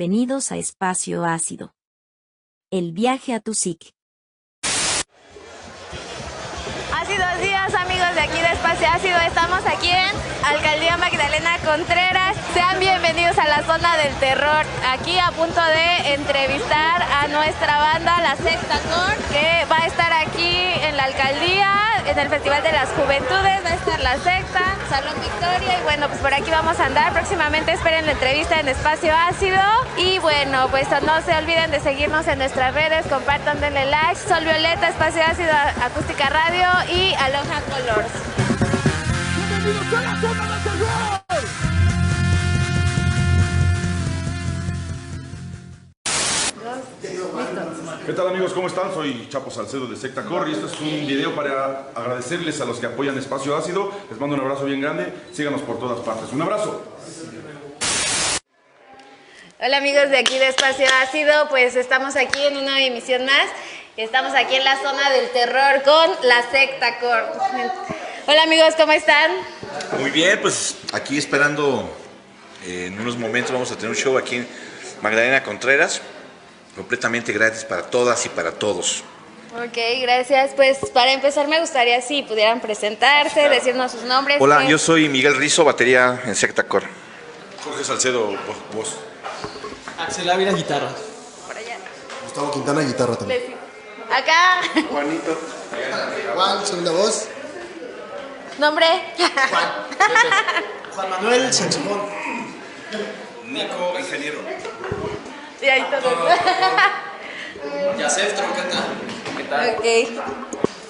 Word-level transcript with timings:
Bienvenidos 0.00 0.50
a 0.50 0.56
Espacio 0.56 1.26
Ácido. 1.26 1.74
El 2.70 2.92
viaje 2.92 3.34
a 3.34 3.40
tu 3.40 3.52
psique. 3.52 3.90
Días 7.06 7.22
amigos 7.22 7.49
aquí 8.20 8.38
de 8.40 8.52
Espacio 8.52 8.86
Ácido, 8.92 9.18
estamos 9.26 9.60
aquí 9.66 9.90
en 9.90 10.10
Alcaldía 10.44 10.96
Magdalena 10.98 11.56
Contreras. 11.64 12.36
Sean 12.52 12.78
bienvenidos 12.78 13.38
a 13.38 13.46
la 13.46 13.62
zona 13.62 13.96
del 13.96 14.14
terror. 14.16 14.66
Aquí 14.90 15.18
a 15.18 15.30
punto 15.30 15.60
de 15.62 16.14
entrevistar 16.14 17.02
a 17.02 17.28
nuestra 17.28 17.78
banda, 17.78 18.20
la 18.20 18.36
Sexta 18.36 18.78
Cor, 18.90 19.16
que 19.32 19.64
va 19.70 19.78
a 19.78 19.86
estar 19.86 20.12
aquí 20.12 20.56
en 20.82 20.96
la 20.96 21.04
alcaldía, 21.04 21.70
en 22.06 22.18
el 22.18 22.28
Festival 22.28 22.62
de 22.62 22.72
las 22.72 22.90
Juventudes, 22.90 23.64
va 23.64 23.70
a 23.70 23.74
estar 23.74 24.00
la 24.00 24.14
Sexta, 24.18 24.76
Salón 24.90 25.14
Victoria 25.20 25.78
y 25.78 25.82
bueno, 25.84 26.08
pues 26.08 26.20
por 26.20 26.34
aquí 26.34 26.50
vamos 26.50 26.78
a 26.78 26.86
andar. 26.86 27.12
Próximamente 27.12 27.72
esperen 27.72 28.04
la 28.04 28.12
entrevista 28.12 28.60
en 28.60 28.68
Espacio 28.68 29.14
Ácido 29.14 29.62
y 29.96 30.18
bueno, 30.18 30.68
pues 30.68 30.88
no 31.02 31.22
se 31.22 31.34
olviden 31.36 31.70
de 31.70 31.80
seguirnos 31.80 32.26
en 32.26 32.38
nuestras 32.38 32.74
redes, 32.74 33.06
compartan, 33.06 33.60
denle 33.60 33.86
like. 33.86 34.16
Sol 34.16 34.44
Violeta, 34.44 34.88
Espacio 34.88 35.22
Ácido, 35.22 35.52
Acústica 35.82 36.28
Radio 36.28 36.68
y 36.92 37.14
Aloha 37.14 37.60
Colors. 37.70 38.09
¡Bienvenidos 39.36 39.94
a 39.94 40.02
la 40.02 40.20
zona 40.20 40.44
del 40.52 40.62
terror! 40.62 41.20
¿Qué 48.06 48.12
tal 48.12 48.28
amigos? 48.28 48.52
¿Cómo 48.52 48.66
están? 48.66 48.92
Soy 48.92 49.28
Chapo 49.28 49.50
Salcedo 49.50 49.86
de 49.86 49.96
Secta 49.96 50.24
Core 50.24 50.50
y 50.50 50.54
este 50.54 50.66
es 50.66 50.80
un 50.80 51.06
video 51.06 51.34
para 51.34 51.90
agradecerles 51.94 52.60
a 52.60 52.64
los 52.64 52.78
que 52.78 52.86
apoyan 52.86 53.16
Espacio 53.18 53.56
Ácido. 53.56 53.92
Les 54.10 54.18
mando 54.18 54.34
un 54.36 54.42
abrazo 54.42 54.64
bien 54.64 54.80
grande. 54.80 55.12
Síganos 55.32 55.60
por 55.62 55.78
todas 55.78 56.00
partes. 56.00 56.32
Un 56.32 56.42
abrazo. 56.42 56.82
Hola 59.62 59.76
amigos 59.76 60.08
de 60.08 60.18
aquí 60.18 60.38
de 60.38 60.48
Espacio 60.48 60.86
Ácido, 61.02 61.48
pues 61.50 61.76
estamos 61.76 62.16
aquí 62.16 62.42
en 62.46 62.56
una 62.56 62.80
emisión 62.80 63.26
más. 63.26 63.46
Estamos 64.00 64.32
aquí 64.34 64.54
en 64.54 64.64
la 64.64 64.80
zona 64.80 65.10
del 65.10 65.28
terror 65.30 65.82
con 65.82 66.10
la 66.26 66.50
secta 66.50 66.98
Core. 67.00 67.26
Hola 68.26 68.42
amigos, 68.44 68.74
¿cómo 68.76 68.92
están? 68.92 69.30
Muy 69.98 70.10
bien, 70.10 70.40
pues 70.40 70.76
aquí 70.94 71.18
esperando 71.18 71.94
eh, 72.64 72.86
en 72.86 72.98
unos 72.98 73.18
momentos 73.18 73.52
vamos 73.52 73.70
a 73.72 73.74
tener 73.76 73.90
un 73.90 73.96
show 73.96 74.16
aquí 74.16 74.36
en 74.36 74.48
Magdalena 75.02 75.42
Contreras, 75.42 76.00
completamente 76.76 77.30
gratis 77.34 77.64
para 77.64 77.82
todas 77.90 78.24
y 78.24 78.30
para 78.30 78.52
todos. 78.52 79.02
Ok, 79.54 79.76
gracias. 80.00 80.52
Pues 80.56 80.78
para 80.94 81.12
empezar 81.12 81.46
me 81.48 81.60
gustaría 81.60 82.00
si 82.00 82.22
pudieran 82.22 82.60
presentarse, 82.60 83.50
decirnos 83.50 83.92
sus 83.92 84.04
nombres. 84.04 84.38
Hola, 84.40 84.60
¿Qué- 84.60 84.68
yo 84.68 84.78
soy 84.78 85.10
Miguel 85.10 85.36
Rizo, 85.36 85.62
batería 85.64 86.22
en 86.24 86.34
Secta 86.36 86.62
Core. 86.62 86.86
Jorge 87.64 87.84
Salcedo, 87.84 88.28
voz. 88.28 88.38
voz. 88.72 88.96
Axel 89.98 90.30
Ávila, 90.30 90.52
guitarra. 90.52 90.88
Por 91.46 91.58
allá. 91.58 91.76
Gustavo 92.24 92.50
Quintana, 92.50 92.80
guitarra 92.80 93.16
también. 93.16 93.40
Les- 93.40 93.59
Acá. 94.10 94.62
Juan, 96.34 96.66
segunda 96.66 96.90
voz. 96.92 97.28
¿Nombre? 98.58 98.86
Juan 100.94 101.10
Manuel, 101.10 101.52
saxofón. 101.52 102.02
Nico, 103.46 103.94
ingeniero. 103.98 104.38
Y 105.62 105.66
ahí 105.66 105.86
todos. 105.90 106.38
Yacef, 107.98 108.34
trompeta. 108.34 108.84
¿Qué 109.36 109.44
tal? 109.44 109.76
Ok. 109.76 109.84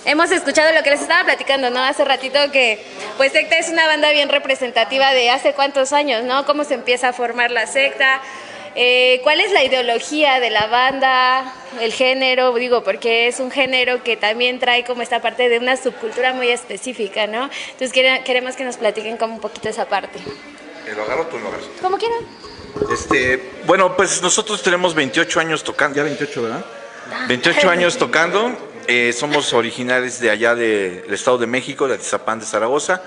Hemos 0.06 0.30
escuchado 0.30 0.72
lo 0.72 0.82
que 0.82 0.90
les 0.90 1.02
estaba 1.02 1.24
platicando, 1.24 1.68
¿no? 1.70 1.82
Hace 1.84 2.04
ratito 2.04 2.38
que, 2.52 2.82
pues, 3.18 3.32
Secta 3.32 3.58
es 3.58 3.68
una 3.68 3.86
banda 3.86 4.10
bien 4.10 4.30
representativa 4.30 5.12
de 5.12 5.30
hace 5.30 5.52
cuántos 5.52 5.92
años, 5.92 6.24
¿no? 6.24 6.46
Cómo 6.46 6.64
se 6.64 6.74
empieza 6.74 7.08
a 7.08 7.12
formar 7.12 7.50
la 7.50 7.66
secta. 7.66 8.22
Eh, 8.76 9.20
¿Cuál 9.24 9.40
es 9.40 9.50
la 9.52 9.64
ideología 9.64 10.38
de 10.40 10.50
la 10.50 10.66
banda? 10.68 11.52
El 11.80 11.92
género, 11.92 12.52
digo, 12.54 12.82
porque 12.84 13.26
es 13.28 13.40
un 13.40 13.50
género 13.50 14.02
que 14.04 14.16
también 14.16 14.58
trae 14.60 14.84
como 14.84 15.02
esta 15.02 15.20
parte 15.20 15.48
de 15.48 15.58
una 15.58 15.76
subcultura 15.76 16.32
muy 16.32 16.48
específica, 16.48 17.26
¿no? 17.26 17.50
Entonces 17.72 17.92
quere- 17.92 18.22
queremos 18.24 18.56
que 18.56 18.64
nos 18.64 18.76
platiquen 18.76 19.16
como 19.16 19.34
un 19.34 19.40
poquito 19.40 19.68
esa 19.68 19.86
parte. 19.88 20.18
¿Eh, 20.86 20.92
¿Lo 20.96 21.02
agarro 21.02 21.22
o 21.22 21.26
tú 21.26 21.38
lo 21.38 21.48
agarras? 21.48 21.66
Como 21.82 21.98
quieran. 21.98 22.18
Este, 22.92 23.42
bueno, 23.66 23.96
pues 23.96 24.22
nosotros 24.22 24.62
tenemos 24.62 24.94
28 24.94 25.40
años 25.40 25.64
tocando, 25.64 25.96
ya 25.96 26.02
28, 26.04 26.42
¿verdad? 26.42 26.64
28 27.28 27.68
años 27.70 27.98
tocando. 27.98 28.68
eh, 28.86 29.12
somos 29.12 29.52
originales 29.52 30.18
de 30.20 30.30
allá 30.30 30.54
del 30.56 31.04
Estado 31.12 31.38
de 31.38 31.46
México, 31.46 31.86
de 31.86 31.94
Atizapán 31.94 32.40
de 32.40 32.46
Zaragoza. 32.46 33.02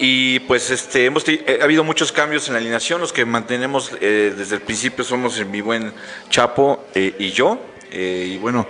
Y 0.00 0.38
pues 0.40 0.70
este, 0.70 1.06
hemos 1.06 1.28
eh, 1.28 1.58
ha 1.60 1.64
habido 1.64 1.82
muchos 1.82 2.12
cambios 2.12 2.46
en 2.46 2.54
la 2.54 2.60
alineación. 2.60 3.00
Los 3.00 3.12
que 3.12 3.24
mantenemos 3.24 3.90
eh, 4.00 4.32
desde 4.36 4.54
el 4.54 4.62
principio 4.62 5.04
somos 5.04 5.44
mi 5.46 5.60
buen 5.60 5.92
Chapo 6.30 6.84
eh, 6.94 7.14
y 7.18 7.30
yo. 7.30 7.58
eh, 7.90 8.30
y 8.34 8.38
bueno, 8.38 8.66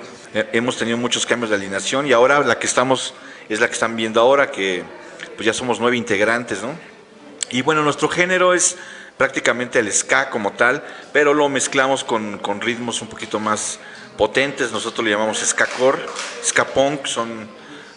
hemos 0.53 0.77
tenido 0.77 0.97
muchos 0.97 1.27
cambios 1.27 1.51
de 1.51 1.57
alineación. 1.57 2.07
Y 2.07 2.13
ahora 2.13 2.41
la 2.41 2.59
que 2.59 2.67
estamos 2.67 3.15
es 3.49 3.61
la 3.61 3.67
que 3.67 3.75
están 3.75 3.97
viendo 3.97 4.21
ahora, 4.21 4.51
que 4.51 4.83
pues 5.37 5.47
ya 5.47 5.53
somos 5.53 5.81
nueve 5.81 5.97
integrantes, 5.97 6.63
¿no? 6.63 6.75
Y 7.51 7.63
bueno, 7.63 7.83
nuestro 7.83 8.09
género 8.09 8.55
es 8.55 8.77
prácticamente 9.17 9.79
el 9.79 9.93
ska 9.93 10.31
como 10.31 10.53
tal, 10.53 10.83
pero 11.13 11.35
lo 11.35 11.49
mezclamos 11.49 12.05
con, 12.05 12.39
con 12.39 12.61
ritmos 12.61 13.03
un 13.03 13.09
poquito 13.09 13.41
más 13.41 13.79
potentes. 14.17 14.73
Nosotros 14.73 15.05
le 15.05 15.11
llamamos 15.11 15.39
ska 15.39 15.67
core, 15.67 15.99
ska 16.43 16.65
punk, 16.67 17.07
son 17.07 17.49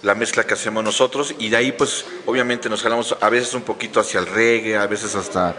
la 0.03 0.15
mezcla 0.15 0.43
que 0.43 0.53
hacemos 0.55 0.83
nosotros. 0.83 1.35
Y 1.39 1.49
de 1.49 1.57
ahí, 1.57 1.71
pues, 1.71 2.05
obviamente 2.25 2.69
nos 2.69 2.81
jalamos 2.81 3.15
a 3.19 3.29
veces 3.29 3.53
un 3.53 3.61
poquito 3.61 3.99
hacia 3.99 4.19
el 4.19 4.27
reggae, 4.27 4.77
a 4.77 4.87
veces 4.87 5.15
hasta. 5.15 5.49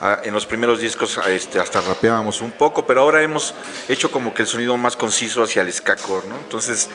a- 0.00 0.20
En 0.24 0.34
los 0.34 0.44
primeros 0.46 0.80
discos 0.80 1.18
este, 1.28 1.58
hasta 1.60 1.80
rapeábamos 1.80 2.40
un 2.42 2.50
poco, 2.50 2.84
pero 2.86 3.00
ahora 3.02 3.22
hemos 3.22 3.54
hecho 3.88 4.10
como 4.10 4.34
que 4.34 4.42
el 4.42 4.48
sonido 4.48 4.76
más 4.76 4.96
conciso 4.96 5.42
hacia 5.42 5.62
el 5.62 5.72
ska 5.72 5.96
core, 5.96 6.26
¿no? 6.28 6.36
Entonces, 6.36 6.88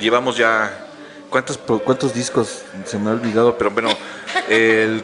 llevamos 0.00 0.36
ya 0.36 0.82
¿Cuántos, 1.28 1.58
¿Cuántos 1.58 2.14
discos? 2.14 2.62
Se 2.86 2.98
me 3.00 3.10
ha 3.10 3.12
olvidado, 3.14 3.58
pero 3.58 3.72
bueno, 3.72 3.90
el- 4.48 5.02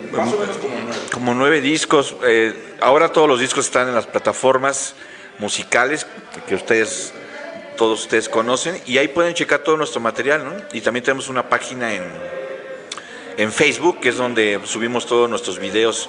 como 1.13 1.35
nueve 1.35 1.61
discos. 1.61 2.15
eh, 2.25 2.77
ahora 2.81 3.11
todos 3.11 3.29
los 3.29 3.41
discos 3.41 3.67
están 3.67 3.89
en 3.89 3.95
las 3.95 4.07
plataformas 4.07 4.95
musicales 5.41 6.07
que 6.47 6.55
ustedes, 6.55 7.13
todos 7.83 8.03
ustedes 8.03 8.29
conocen, 8.29 8.81
y 8.87 8.99
ahí 8.99 9.09
pueden 9.09 9.35
checar 9.35 9.59
todo 9.65 9.77
nuestro 9.77 10.01
material, 10.01 10.45
¿no? 10.45 10.53
Y 10.73 10.81
también 10.83 11.03
tenemos 11.03 11.27
una 11.29 11.49
página 11.49 11.93
en, 11.93 12.05
en 13.39 13.51
Facebook, 13.53 13.99
que 14.01 14.11
es 14.11 14.17
donde 14.17 14.61
subimos 14.65 15.05
todos 15.05 15.29
nuestros 15.29 15.59
videos, 15.59 16.09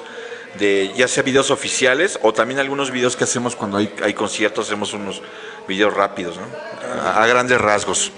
de 0.59 0.91
ya 0.95 1.07
sea 1.07 1.23
videos 1.23 1.50
oficiales 1.50 2.19
o 2.22 2.31
también 2.31 2.59
algunos 2.59 2.91
videos 2.91 3.16
que 3.16 3.23
hacemos 3.23 3.56
cuando 3.56 3.79
hay, 3.79 3.91
hay 4.03 4.13
conciertos, 4.13 4.67
hacemos 4.67 4.94
unos 4.94 5.23
videos 5.67 5.91
rápidos, 5.95 6.38
¿no? 6.38 6.45
A- 7.01 7.23
a 7.23 7.25
grandes 7.25 7.59
rasgos. 7.59 8.12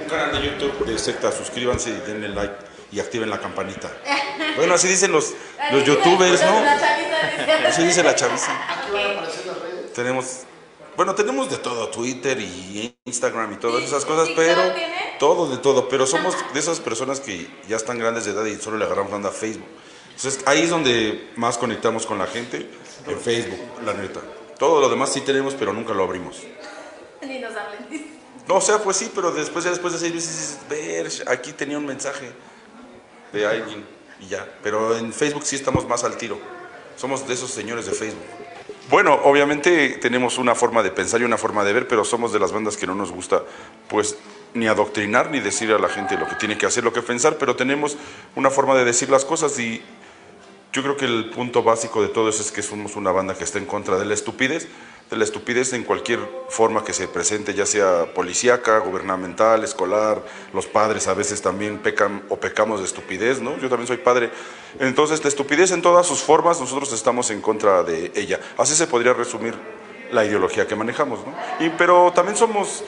Un 0.00 0.08
canal 0.08 0.30
de 0.40 0.46
YouTube 0.48 0.86
de 0.86 0.96
Secta, 0.96 1.32
suscríbanse 1.32 1.90
y 1.90 1.94
denle 2.08 2.28
like 2.28 2.54
y 2.92 3.00
activen 3.00 3.28
la 3.28 3.40
campanita. 3.40 3.90
Bueno, 4.56 4.74
así 4.74 4.86
dicen 4.86 5.10
los, 5.10 5.32
los 5.72 5.82
youtubers, 5.84 6.40
¿no? 6.42 6.62
Así 7.66 7.82
dice 7.82 8.04
la 8.04 8.14
chaviza. 8.14 8.52
Tenemos, 9.96 10.42
bueno, 11.00 11.14
tenemos 11.14 11.48
de 11.48 11.56
todo, 11.56 11.88
Twitter 11.88 12.38
y 12.38 12.94
Instagram 13.06 13.54
y 13.54 13.56
todas 13.56 13.82
esas 13.82 14.04
cosas, 14.04 14.26
¿TikTok 14.26 14.44
pero 14.44 14.74
tiene? 14.74 15.16
todo 15.18 15.48
de 15.48 15.56
todo, 15.56 15.88
pero 15.88 16.06
somos 16.06 16.36
de 16.52 16.60
esas 16.60 16.78
personas 16.78 17.20
que 17.20 17.48
ya 17.66 17.76
están 17.76 17.98
grandes 17.98 18.26
de 18.26 18.32
edad 18.32 18.44
y 18.44 18.56
solo 18.56 18.76
le 18.76 18.84
agarramos 18.84 19.10
onda 19.10 19.30
a 19.30 19.32
Facebook. 19.32 19.64
Entonces 20.14 20.42
ahí 20.44 20.60
es 20.60 20.68
donde 20.68 21.30
más 21.36 21.56
conectamos 21.56 22.04
con 22.04 22.18
la 22.18 22.26
gente, 22.26 22.68
en 23.06 23.18
Facebook, 23.18 23.58
la 23.82 23.94
neta. 23.94 24.20
Todo 24.58 24.78
lo 24.78 24.90
demás 24.90 25.10
sí 25.10 25.22
tenemos, 25.22 25.54
pero 25.54 25.72
nunca 25.72 25.94
lo 25.94 26.02
abrimos. 26.02 26.42
Ni 27.22 27.38
nos 27.38 27.56
hablen. 27.56 28.20
No, 28.46 28.56
o 28.56 28.60
sea, 28.60 28.82
pues 28.82 28.98
sí, 28.98 29.10
pero 29.14 29.32
después, 29.32 29.64
ya 29.64 29.70
después 29.70 29.94
de 29.94 30.00
seis 30.00 30.12
meses 30.12 30.36
dices, 30.36 30.58
ver, 30.68 31.32
aquí 31.32 31.54
tenía 31.54 31.78
un 31.78 31.86
mensaje 31.86 32.30
de 33.32 33.46
alguien 33.46 33.86
y 34.20 34.26
ya. 34.26 34.46
Pero 34.62 34.98
en 34.98 35.14
Facebook 35.14 35.46
sí 35.46 35.56
estamos 35.56 35.88
más 35.88 36.04
al 36.04 36.18
tiro. 36.18 36.38
Somos 36.94 37.26
de 37.26 37.32
esos 37.32 37.50
señores 37.50 37.86
de 37.86 37.92
Facebook. 37.92 38.39
Bueno, 38.90 39.14
obviamente 39.22 39.98
tenemos 40.00 40.36
una 40.36 40.56
forma 40.56 40.82
de 40.82 40.90
pensar 40.90 41.20
y 41.20 41.24
una 41.24 41.38
forma 41.38 41.62
de 41.62 41.72
ver, 41.72 41.86
pero 41.86 42.04
somos 42.04 42.32
de 42.32 42.40
las 42.40 42.50
bandas 42.50 42.76
que 42.76 42.88
no 42.88 42.96
nos 42.96 43.12
gusta, 43.12 43.44
pues, 43.88 44.18
ni 44.52 44.66
adoctrinar 44.66 45.30
ni 45.30 45.38
decir 45.38 45.70
a 45.70 45.78
la 45.78 45.88
gente 45.88 46.18
lo 46.18 46.26
que 46.26 46.34
tiene 46.34 46.58
que 46.58 46.66
hacer, 46.66 46.82
lo 46.82 46.92
que 46.92 47.00
pensar, 47.00 47.36
pero 47.38 47.54
tenemos 47.54 47.96
una 48.34 48.50
forma 48.50 48.74
de 48.74 48.84
decir 48.84 49.08
las 49.08 49.24
cosas 49.24 49.56
y 49.60 49.80
Yo 50.72 50.82
creo 50.82 50.96
que 50.96 51.04
el 51.04 51.30
punto 51.30 51.64
básico 51.64 52.00
de 52.00 52.08
todo 52.08 52.28
eso 52.28 52.42
es 52.42 52.52
que 52.52 52.62
somos 52.62 52.94
una 52.94 53.10
banda 53.10 53.34
que 53.34 53.42
está 53.42 53.58
en 53.58 53.66
contra 53.66 53.98
de 53.98 54.04
la 54.04 54.14
estupidez, 54.14 54.68
de 55.10 55.16
la 55.16 55.24
estupidez 55.24 55.72
en 55.72 55.82
cualquier 55.82 56.20
forma 56.48 56.84
que 56.84 56.92
se 56.92 57.08
presente, 57.08 57.54
ya 57.54 57.66
sea 57.66 58.14
policíaca, 58.14 58.78
gubernamental, 58.78 59.64
escolar, 59.64 60.22
los 60.54 60.66
padres 60.66 61.08
a 61.08 61.14
veces 61.14 61.42
también 61.42 61.78
pecan 61.78 62.22
o 62.28 62.36
pecamos 62.36 62.78
de 62.78 62.86
estupidez, 62.86 63.40
¿no? 63.40 63.58
Yo 63.58 63.68
también 63.68 63.88
soy 63.88 63.96
padre. 63.96 64.30
Entonces, 64.78 65.20
la 65.24 65.28
estupidez 65.28 65.72
en 65.72 65.82
todas 65.82 66.06
sus 66.06 66.20
formas, 66.20 66.60
nosotros 66.60 66.92
estamos 66.92 67.30
en 67.32 67.40
contra 67.40 67.82
de 67.82 68.12
ella. 68.14 68.38
Así 68.56 68.76
se 68.76 68.86
podría 68.86 69.12
resumir 69.12 69.56
la 70.12 70.24
ideología 70.24 70.68
que 70.68 70.76
manejamos, 70.76 71.18
¿no? 71.26 71.34
Y, 71.64 71.70
pero 71.70 72.12
también 72.14 72.36
somos, 72.36 72.84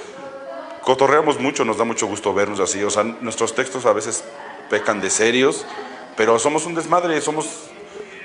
cotorreamos 0.83 1.41
mucho, 1.41 1.65
nos 1.65 1.79
da 1.79 1.85
mucho 1.85 2.07
gusto 2.07 2.33
vernos 2.33 2.61
así, 2.61 2.81
o 2.85 2.91
sea, 2.91 3.03
nuestros 3.03 3.57
textos 3.57 3.87
a 3.87 3.93
veces 3.93 4.23
pecan 4.71 5.01
de 5.01 5.11
serios, 5.11 5.67
pero 6.17 6.39
somos 6.39 6.67
un 6.67 6.75
desmadre, 6.75 7.21
somos, 7.21 7.71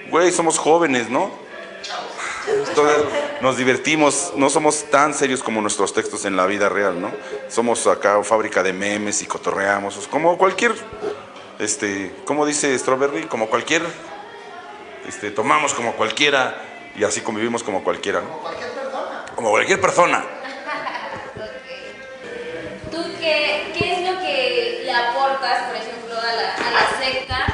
güey, 0.09 0.31
somos 0.31 0.57
jóvenes, 0.57 1.09
¿no? 1.09 1.31
Entonces 2.47 3.05
nos 3.41 3.57
divertimos, 3.57 4.33
no 4.35 4.49
somos 4.49 4.85
tan 4.89 5.13
serios 5.13 5.43
como 5.43 5.61
nuestros 5.61 5.93
textos 5.93 6.25
en 6.25 6.35
la 6.35 6.45
vida 6.45 6.69
real, 6.69 6.99
¿no? 6.99 7.11
Somos 7.49 7.85
acá 7.87 8.23
fábrica 8.23 8.63
de 8.63 8.73
memes 8.73 9.21
y 9.21 9.25
cotorreamos, 9.25 10.07
como 10.07 10.37
cualquier, 10.37 10.73
este, 11.59 12.15
como 12.25 12.45
dice 12.45 12.77
Strawberry, 12.77 13.23
como 13.23 13.47
cualquier, 13.47 13.83
este, 15.07 15.31
tomamos 15.31 15.73
como 15.73 15.93
cualquiera 15.93 16.61
y 16.95 17.03
así 17.03 17.21
convivimos 17.21 17.63
como 17.63 17.83
cualquiera, 17.83 18.21
¿no? 18.21 18.41
Como 19.35 19.51
cualquier 19.51 19.79
persona. 19.79 20.23
¿Tú 22.91 23.03
qué, 23.19 23.73
qué 23.77 23.93
es 23.93 24.13
lo 24.13 24.19
que 24.19 24.81
le 24.85 24.91
aportas, 24.91 25.67
por 25.67 25.75
ejemplo, 25.75 26.15
a 26.17 26.71
la 26.71 26.97
secta? 26.99 27.46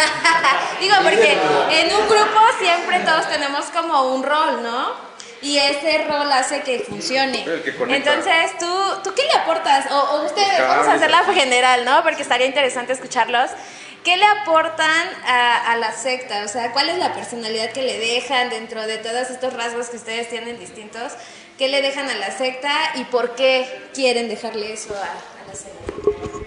Digo, 0.80 0.94
porque 1.02 1.32
en 1.70 1.94
un 1.94 2.08
grupo 2.08 2.40
siempre 2.58 3.00
todos 3.00 3.28
tenemos 3.28 3.66
como 3.66 4.14
un 4.14 4.22
rol, 4.22 4.62
¿no? 4.62 5.10
Y 5.42 5.58
ese 5.58 6.04
rol 6.06 6.30
hace 6.32 6.62
que 6.62 6.80
funcione. 6.80 7.44
Que. 7.44 7.74
Entonces, 7.88 8.58
¿tú, 8.58 8.66
¿tú 9.02 9.14
qué 9.14 9.22
le 9.24 9.32
aportas? 9.32 9.90
O, 9.90 9.98
o 9.98 10.24
ustedes, 10.26 10.48
Pues, 10.56 10.68
vamos 10.68 10.88
a 10.88 10.92
hacerla 10.94 11.24
general, 11.32 11.84
¿no? 11.84 12.02
Porque 12.02 12.22
estaría 12.22 12.46
interesante 12.46 12.92
escucharlos. 12.92 13.50
¿Qué 14.04 14.16
le 14.16 14.24
aportan 14.24 15.08
a, 15.26 15.72
a 15.72 15.76
la 15.76 15.92
secta? 15.92 16.44
O 16.44 16.48
sea, 16.48 16.72
¿cuál 16.72 16.88
es 16.88 16.98
la 16.98 17.12
personalidad 17.14 17.70
que 17.72 17.82
le 17.82 17.98
dejan 17.98 18.48
dentro 18.48 18.86
de 18.86 18.98
todos 18.98 19.28
estos 19.30 19.52
rasgos 19.52 19.88
que 19.88 19.96
ustedes 19.96 20.28
tienen 20.28 20.58
distintos? 20.58 21.12
¿Qué 21.58 21.68
le 21.68 21.82
dejan 21.82 22.08
a 22.08 22.14
la 22.14 22.30
secta 22.30 22.72
y 22.94 23.04
por 23.04 23.34
qué 23.34 23.90
quieren 23.92 24.28
dejarle 24.30 24.72
eso 24.72 24.94
a 24.94 25.39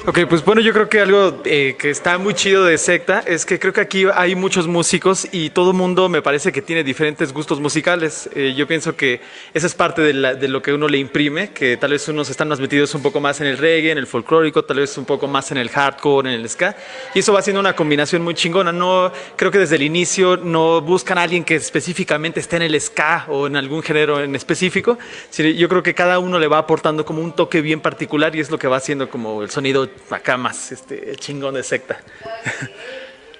Ok, 0.05 0.19
pues 0.27 0.43
bueno, 0.43 0.59
yo 0.59 0.73
creo 0.73 0.89
que 0.89 0.99
algo 0.99 1.41
eh, 1.45 1.77
que 1.79 1.89
está 1.89 2.17
muy 2.17 2.33
chido 2.33 2.65
de 2.65 2.77
secta 2.77 3.23
es 3.25 3.45
que 3.45 3.57
creo 3.57 3.71
que 3.71 3.79
aquí 3.79 4.05
hay 4.13 4.35
muchos 4.35 4.67
músicos 4.67 5.25
y 5.31 5.49
todo 5.51 5.71
mundo 5.71 6.09
me 6.09 6.21
parece 6.21 6.51
que 6.51 6.61
tiene 6.61 6.83
diferentes 6.83 7.31
gustos 7.31 7.61
musicales. 7.61 8.29
Eh, 8.35 8.53
yo 8.53 8.67
pienso 8.67 8.97
que 8.97 9.21
esa 9.53 9.65
es 9.65 9.73
parte 9.75 10.01
de, 10.01 10.11
la- 10.13 10.35
de 10.35 10.49
lo 10.49 10.61
que 10.61 10.73
uno 10.73 10.89
le 10.89 10.97
imprime, 10.97 11.51
que 11.51 11.77
tal 11.77 11.91
vez 11.91 12.05
unos 12.09 12.29
están 12.29 12.49
más 12.49 12.59
metidos 12.59 12.93
un 12.95 13.01
poco 13.01 13.21
más 13.21 13.39
en 13.39 13.47
el 13.47 13.57
reggae, 13.57 13.91
en 13.91 13.97
el 13.97 14.05
folclórico, 14.05 14.65
tal 14.65 14.79
vez 14.79 14.97
un 14.97 15.05
poco 15.05 15.25
más 15.27 15.51
en 15.53 15.57
el 15.57 15.69
hardcore, 15.69 16.33
en 16.33 16.41
el 16.41 16.49
ska, 16.49 16.75
y 17.15 17.19
eso 17.19 17.31
va 17.31 17.41
siendo 17.41 17.61
una 17.61 17.73
combinación 17.73 18.23
muy 18.23 18.33
chingona. 18.33 18.73
No, 18.73 19.09
creo 19.37 19.51
que 19.51 19.59
desde 19.59 19.77
el 19.77 19.83
inicio 19.83 20.35
no 20.35 20.81
buscan 20.81 21.17
a 21.17 21.21
alguien 21.21 21.45
que 21.45 21.55
específicamente 21.55 22.41
esté 22.41 22.57
en 22.57 22.63
el 22.63 22.81
ska 22.81 23.23
o 23.29 23.47
en 23.47 23.55
algún 23.55 23.81
género 23.81 24.19
en 24.21 24.35
específico, 24.35 24.97
sino 25.29 25.47
yo 25.47 25.69
creo 25.69 25.81
que 25.81 25.93
cada 25.93 26.19
uno 26.19 26.39
le 26.39 26.47
va 26.47 26.57
aportando 26.57 27.05
como 27.05 27.21
un 27.21 27.31
toque 27.31 27.61
bien 27.61 27.79
particular 27.79 28.35
y 28.35 28.41
es 28.41 28.51
lo 28.51 28.59
que 28.59 28.67
va 28.67 28.75
haciendo 28.75 28.92
como 29.09 29.41
el 29.43 29.49
sonido 29.49 29.89
acá 30.09 30.37
más 30.37 30.71
este, 30.71 31.15
chingón 31.17 31.55
de 31.55 31.63
secta. 31.63 31.99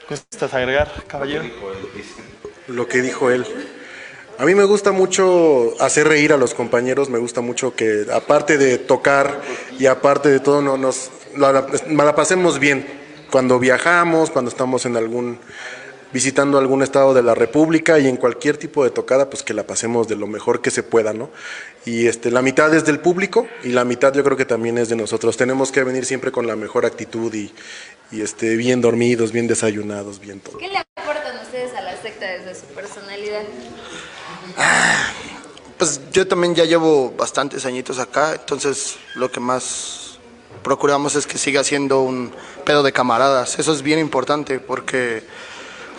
¿Gustas 0.10 0.54
agregar, 0.54 0.92
caballero? 1.08 1.44
Lo 2.68 2.88
que 2.88 3.02
dijo 3.02 3.32
él. 3.32 3.46
A 4.40 4.46
mí 4.46 4.56
me 4.56 4.64
gusta 4.64 4.92
mucho 4.92 5.76
hacer 5.80 6.08
reír 6.08 6.34
a 6.34 6.38
los 6.38 6.54
compañeros, 6.54 7.10
me 7.10 7.20
gusta 7.20 7.42
mucho 7.42 7.76
que 7.76 8.06
aparte 8.12 8.58
de 8.58 8.78
tocar 8.80 9.42
y 9.78 9.86
aparte 9.86 10.30
de 10.30 10.40
todo 10.40 10.62
no 10.62 10.76
nos 10.78 11.12
la, 11.38 11.52
la- 11.52 11.68
la 12.04 12.16
pasemos 12.16 12.60
bien 12.60 12.86
cuando 13.32 13.60
viajamos, 13.60 14.32
cuando 14.32 14.50
estamos 14.50 14.86
en 14.86 14.98
algún 14.98 15.40
visitando 16.14 16.60
algún 16.60 16.84
estado 16.84 17.14
de 17.14 17.24
la 17.24 17.34
República 17.34 17.98
y 18.00 18.08
en 18.08 18.18
cualquier 18.18 18.58
tipo 18.58 18.84
de 18.84 18.92
tocada, 18.92 19.30
pues 19.30 19.42
que 19.42 19.54
la 19.54 19.66
pasemos 19.66 20.08
de 20.08 20.16
lo 20.16 20.28
mejor 20.28 20.62
que 20.62 20.70
se 20.70 20.84
pueda, 20.84 21.12
¿no? 21.12 21.32
Y 21.86 22.08
este, 22.08 22.30
la 22.30 22.42
mitad 22.42 22.74
es 22.74 22.86
del 22.86 23.00
público 23.00 23.48
y 23.64 23.70
la 23.70 23.84
mitad 23.84 24.14
yo 24.14 24.24
creo 24.24 24.38
que 24.38 24.46
también 24.46 24.78
es 24.78 24.90
de 24.90 24.96
nosotros. 24.96 25.36
Tenemos 25.36 25.72
que 25.72 25.84
venir 25.84 26.06
siempre 26.06 26.32
con 26.32 26.46
la 26.46 26.56
mejor 26.56 26.86
actitud 26.86 27.34
y, 27.34 27.52
y 28.12 28.22
este, 28.22 28.56
bien 28.56 28.80
dormidos, 28.80 29.32
bien 29.32 29.48
desayunados, 29.48 30.20
bien 30.20 30.40
todo. 30.40 30.60
¿Qué 30.60 30.70
le 30.70 30.78
aportan 30.78 31.40
ustedes 31.42 31.74
a 31.74 31.82
la 31.82 32.00
secta 32.00 32.28
desde 32.28 32.56
su 32.56 32.68
personalidad? 32.68 33.42
Pues 35.80 36.00
yo 36.12 36.28
también 36.28 36.54
ya 36.54 36.66
llevo 36.66 37.12
bastantes 37.18 37.66
añitos 37.66 37.98
acá, 37.98 38.36
entonces 38.36 38.98
lo 39.16 39.32
que 39.32 39.40
más 39.40 40.20
procuramos 40.64 41.16
es 41.16 41.26
que 41.26 41.38
siga 41.38 41.64
siendo 41.64 42.02
un 42.02 42.32
pedo 42.66 42.84
de 42.84 42.94
camaradas. 42.94 43.58
Eso 43.58 43.74
es 43.74 43.82
bien 43.82 44.00
importante 44.00 44.60
porque 44.60 45.24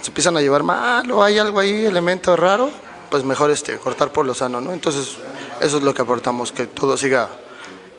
se 0.05 0.11
empiezan 0.11 0.37
a 0.37 0.43
llevar 0.43 0.62
mal 0.62 1.11
o 1.11 1.25
hay 1.25 1.39
algo 1.39 1.61
ahí, 1.61 1.87
elemento 1.87 2.37
raro, 2.37 2.71
pues 3.11 3.25
mejor 3.25 3.51
este, 3.51 3.79
cortar 3.79 4.12
por 4.12 4.27
lo 4.27 4.35
sano, 4.35 4.61
¿no? 4.61 4.75
Entonces 4.75 5.17
eso 5.62 5.79
es 5.79 5.83
lo 5.83 5.95
que 5.95 6.03
aportamos, 6.03 6.53
que 6.53 6.67
todo 6.67 6.99
siga 6.99 7.31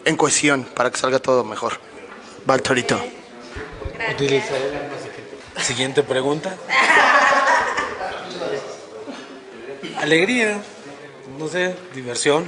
en 0.03 0.15
cohesión 0.15 0.65
para 0.65 0.91
que 0.91 0.99
salga 0.99 1.17
todo 1.17 1.43
mejor. 1.43 1.79
Va 2.47 2.53
el 2.53 2.61
torito. 2.61 3.01
Siguiente 5.59 6.03
pregunta. 6.03 6.55
Alegría, 9.99 10.61
no 11.39 11.47
sé, 11.47 11.75
diversión, 11.95 12.45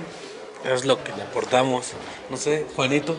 es 0.64 0.86
lo 0.86 1.04
que 1.04 1.14
le 1.14 1.24
aportamos. 1.24 1.94
No 2.30 2.38
sé, 2.38 2.68
Juanito. 2.76 3.18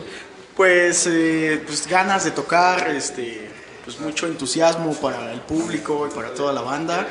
Pues, 0.55 1.05
eh, 1.07 1.61
pues 1.65 1.85
ganas 1.85 2.23
de 2.23 2.31
tocar, 2.31 2.91
este, 2.91 3.51
pues 3.89 4.01
mucho 4.01 4.27
entusiasmo 4.27 4.93
para 4.93 5.33
el 5.33 5.41
público 5.41 6.07
y 6.07 6.13
para 6.13 6.31
toda 6.35 6.53
la 6.53 6.61
banda 6.61 7.07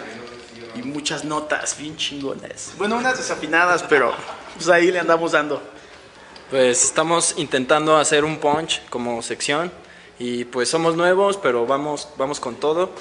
y 0.77 0.83
muchas 0.83 1.25
notas 1.25 1.77
bien 1.77 1.97
chingonas. 1.97 2.71
Bueno, 2.79 2.97
unas 2.99 3.19
desafinadas, 3.19 3.83
pero 3.83 4.13
pues 4.55 4.69
ahí 4.69 4.93
le 4.93 5.01
andamos 5.01 5.33
dando. 5.33 5.61
Pues 6.51 6.85
estamos 6.85 7.35
intentando 7.37 7.97
hacer 7.97 8.25
un 8.25 8.39
punch 8.39 8.81
como 8.91 9.21
sección 9.23 9.73
y 10.21 10.45
pues 10.45 10.69
somos 10.69 10.95
nuevos, 10.95 11.37
pero 11.37 11.67
vamos, 11.67 12.11
vamos 12.17 12.39
con 12.39 12.55
todo 12.55 12.93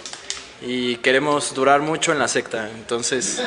y 0.59 0.95
queremos 0.95 1.53
durar 1.53 1.81
mucho 1.81 2.11
en 2.11 2.17
la 2.17 2.27
secta. 2.27 2.71
Entonces, 2.71 3.43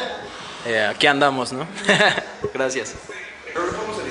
eh, 0.64 0.80
aquí 0.88 1.08
andamos, 1.08 1.52
¿no? 1.52 1.66
Gracias. 2.54 2.94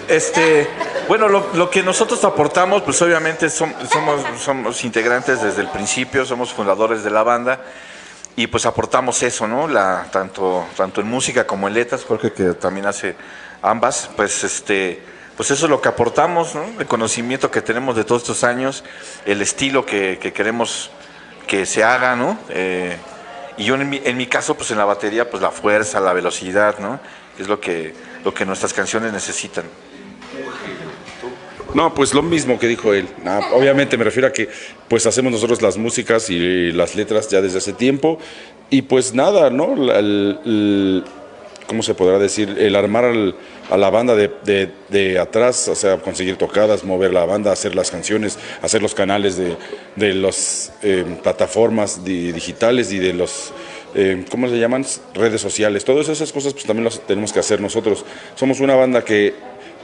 Este, 0.09 0.67
bueno, 1.09 1.27
lo, 1.27 1.69
que 1.71 1.81
nosotros 1.83 2.23
aportamos, 2.23 2.83
pues 2.83 3.01
obviamente 3.01 3.47
som- 3.47 3.73
somos, 3.91 4.21
somos 4.39 4.83
integrantes 4.83 5.41
desde 5.41 5.61
el 5.61 5.67
principio, 5.69 6.23
somos 6.23 6.53
fundadores 6.53 7.03
de 7.03 7.09
la 7.09 7.23
banda 7.23 7.59
y 8.35 8.45
pues 8.47 8.65
aportamos 8.67 9.21
eso, 9.23 9.47
¿no? 9.47 9.67
La, 9.67 10.05
tanto, 10.11 10.65
tanto 10.77 11.01
en 11.01 11.07
música 11.07 11.47
como 11.47 11.67
en 11.67 11.73
letras, 11.73 12.03
porque 12.07 12.31
que 12.31 12.53
también 12.53 12.85
hace 12.85 13.15
ambas, 13.63 14.07
pues 14.15 14.43
este, 14.43 15.01
pues 15.35 15.49
eso 15.49 15.65
es 15.65 15.69
lo 15.71 15.81
que 15.81 15.89
aportamos, 15.89 16.53
¿no? 16.53 16.63
El 16.79 16.85
conocimiento 16.85 17.49
que 17.49 17.63
tenemos 17.63 17.95
de 17.95 18.03
todos 18.03 18.21
estos 18.21 18.43
años, 18.43 18.83
el 19.25 19.41
estilo 19.41 19.85
que, 19.87 20.19
que 20.21 20.31
queremos 20.31 20.91
que 21.47 21.65
se 21.65 21.83
haga, 21.83 22.15
¿no? 22.15 22.37
Eh, 22.49 22.95
y 23.57 23.63
yo 23.65 23.73
en 23.73 23.89
mi, 23.89 23.99
en 24.05 24.15
mi 24.15 24.27
caso, 24.27 24.53
pues 24.55 24.69
en 24.69 24.77
la 24.77 24.85
batería, 24.85 25.27
pues 25.29 25.41
la 25.41 25.49
fuerza, 25.49 25.99
la 25.99 26.13
velocidad, 26.13 26.77
¿no? 26.77 26.99
Es 27.39 27.47
lo 27.47 27.59
que, 27.59 27.95
lo 28.23 28.31
que 28.31 28.45
nuestras 28.45 28.73
canciones 28.73 29.11
necesitan. 29.11 29.65
No, 31.79 31.93
pues 31.93 32.13
lo 32.13 32.21
mismo 32.21 32.59
que 32.59 32.67
dijo 32.67 32.93
él. 32.93 33.07
Ah, 33.25 33.39
obviamente 33.53 33.95
me 33.95 34.03
refiero 34.03 34.27
a 34.27 34.33
que 34.33 34.49
pues 34.89 35.05
hacemos 35.05 35.31
nosotros 35.31 35.61
las 35.61 35.77
músicas 35.77 36.29
y 36.29 36.73
las 36.73 36.93
letras 36.97 37.29
ya 37.29 37.39
desde 37.39 37.59
hace 37.59 37.71
tiempo 37.71 38.19
y 38.69 38.81
pues 38.81 39.13
nada, 39.13 39.49
¿no? 39.49 39.67
¿Cómo 41.67 41.81
se 41.81 41.93
podrá 41.93 42.19
decir? 42.19 42.57
El 42.59 42.75
armar 42.75 43.05
al- 43.05 43.33
a 43.71 43.77
la 43.77 43.89
banda 43.91 44.13
de, 44.13 45.19
atrás, 45.21 45.69
o 45.69 45.75
sea, 45.75 45.99
conseguir 45.99 46.35
tocadas, 46.35 46.83
mover 46.83 47.13
la 47.13 47.23
banda, 47.23 47.53
hacer 47.53 47.75
las 47.75 47.91
canciones, 47.91 48.37
hacer 48.61 48.81
los 48.81 48.93
canales 48.93 49.37
de, 49.37 49.55
de 49.95 50.13
las 50.15 50.73
eh, 50.83 51.05
plataformas 51.23 52.03
di- 52.03 52.33
digitales 52.33 52.91
y 52.91 52.99
de 52.99 53.13
los, 53.13 53.53
eh, 53.95 54.25
¿cómo 54.29 54.49
se 54.49 54.59
llaman? 54.59 54.85
Redes 55.13 55.39
sociales. 55.39 55.85
Todas 55.85 56.09
esas 56.09 56.33
cosas 56.33 56.51
pues 56.51 56.65
también 56.65 56.83
las 56.83 56.99
tenemos 57.07 57.31
que 57.31 57.39
hacer 57.39 57.61
nosotros. 57.61 58.03
Somos 58.35 58.59
una 58.59 58.75
banda 58.75 59.05
que 59.05 59.33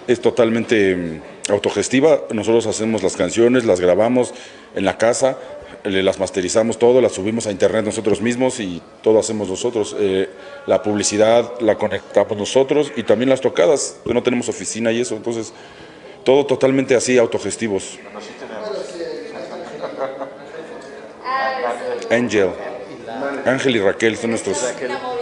es 0.07 0.19
totalmente 0.19 1.21
autogestiva. 1.49 2.21
Nosotros 2.31 2.65
hacemos 2.67 3.03
las 3.03 3.15
canciones, 3.15 3.65
las 3.65 3.79
grabamos 3.79 4.33
en 4.75 4.85
la 4.85 4.97
casa, 4.97 5.37
le- 5.83 6.01
las 6.03 6.19
masterizamos 6.19 6.79
todo, 6.79 7.01
las 7.01 7.11
subimos 7.13 7.45
a 7.47 7.51
internet 7.51 7.85
nosotros 7.85 8.21
mismos 8.21 8.59
y 8.59 8.81
todo 9.03 9.19
hacemos 9.19 9.47
nosotros. 9.47 9.95
Eh, 9.99 10.29
la 10.65 10.81
publicidad 10.81 11.51
la 11.59 11.75
conectamos 11.77 12.37
nosotros 12.37 12.91
y 12.95 13.03
también 13.03 13.29
las 13.29 13.41
tocadas. 13.41 13.97
No 14.05 14.23
tenemos 14.23 14.49
oficina 14.49 14.91
y 14.91 15.01
eso, 15.01 15.15
entonces 15.15 15.53
todo 16.23 16.45
totalmente 16.45 16.95
así 16.95 17.17
autogestivos. 17.17 17.99
Angel. 22.11 22.49
Ángel 23.45 23.75
y 23.75 23.79
Raquel 23.79 24.17
son 24.17 24.31
nuestros, 24.31 24.57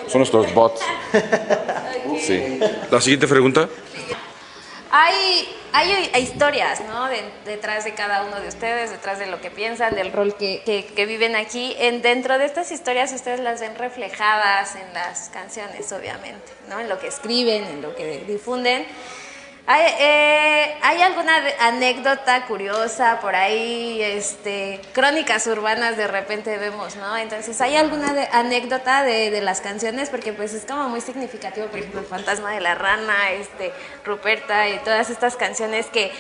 son 0.08 0.20
nuestros 0.20 0.54
bots. 0.54 0.82
Sí. 2.22 2.58
La 2.90 3.02
siguiente 3.02 3.28
pregunta. 3.28 3.68
Hay, 4.96 5.50
hay 5.74 6.22
historias, 6.22 6.80
¿no? 6.82 7.08
De- 7.10 7.24
detrás 7.46 7.84
de 7.84 7.96
cada 7.96 8.24
uno 8.26 8.40
de 8.40 8.48
ustedes, 8.48 8.92
detrás 8.92 9.18
de 9.18 9.26
lo 9.26 9.42
que 9.42 9.50
piensan, 9.50 9.96
del 9.96 10.12
rol 10.14 10.36
que, 10.38 10.62
que- 10.66 10.86
que 10.86 11.06
viven 11.08 11.36
aquí. 11.36 11.76
En, 11.80 12.04
dentro 12.04 12.38
de 12.38 12.46
estas 12.46 12.72
historias 12.72 13.12
ustedes 13.12 13.40
las 13.40 13.60
ven 13.60 13.76
reflejadas 13.76 14.76
en 14.76 14.94
las 14.94 15.30
canciones, 15.30 15.92
obviamente, 15.92 16.52
¿no? 16.70 16.80
En 16.80 16.90
lo 16.90 17.00
que 17.00 17.08
escriben, 17.08 17.64
en 17.64 17.82
lo 17.82 17.96
que 17.96 18.20
difunden. 18.28 18.86
¿Hay, 19.66 19.94
eh, 19.98 20.76
¿hay 20.82 21.02
alguna 21.02 21.42
anécdota 21.62 22.46
curiosa 22.48 23.22
por 23.22 23.34
ahí? 23.34 24.02
Este, 24.02 24.82
crónicas 24.94 25.48
urbanas 25.48 25.96
de 25.96 26.06
repente 26.08 26.58
vemos, 26.58 26.98
¿no? 26.98 27.16
Entonces, 27.16 27.62
¿hay 27.62 27.78
alguna 27.78 28.14
de- 28.14 28.28
anécdota 28.34 29.04
de, 29.04 29.32
de 29.32 29.40
las 29.40 29.62
canciones? 29.62 30.10
Porque 30.10 30.34
pues 30.34 30.54
es 30.54 30.66
como 30.66 30.90
muy 30.90 31.00
significativo, 31.00 31.68
por 31.68 31.80
ejemplo, 31.80 32.02
El 32.02 32.06
Fantasma 32.08 32.52
de 32.52 32.60
la 32.60 32.76
Rana, 32.76 33.32
este, 33.32 33.72
Ruperta 34.04 34.68
y 34.68 34.80
todas 34.80 35.10
estas 35.10 35.38
canciones 35.38 35.86
que, 35.86 36.12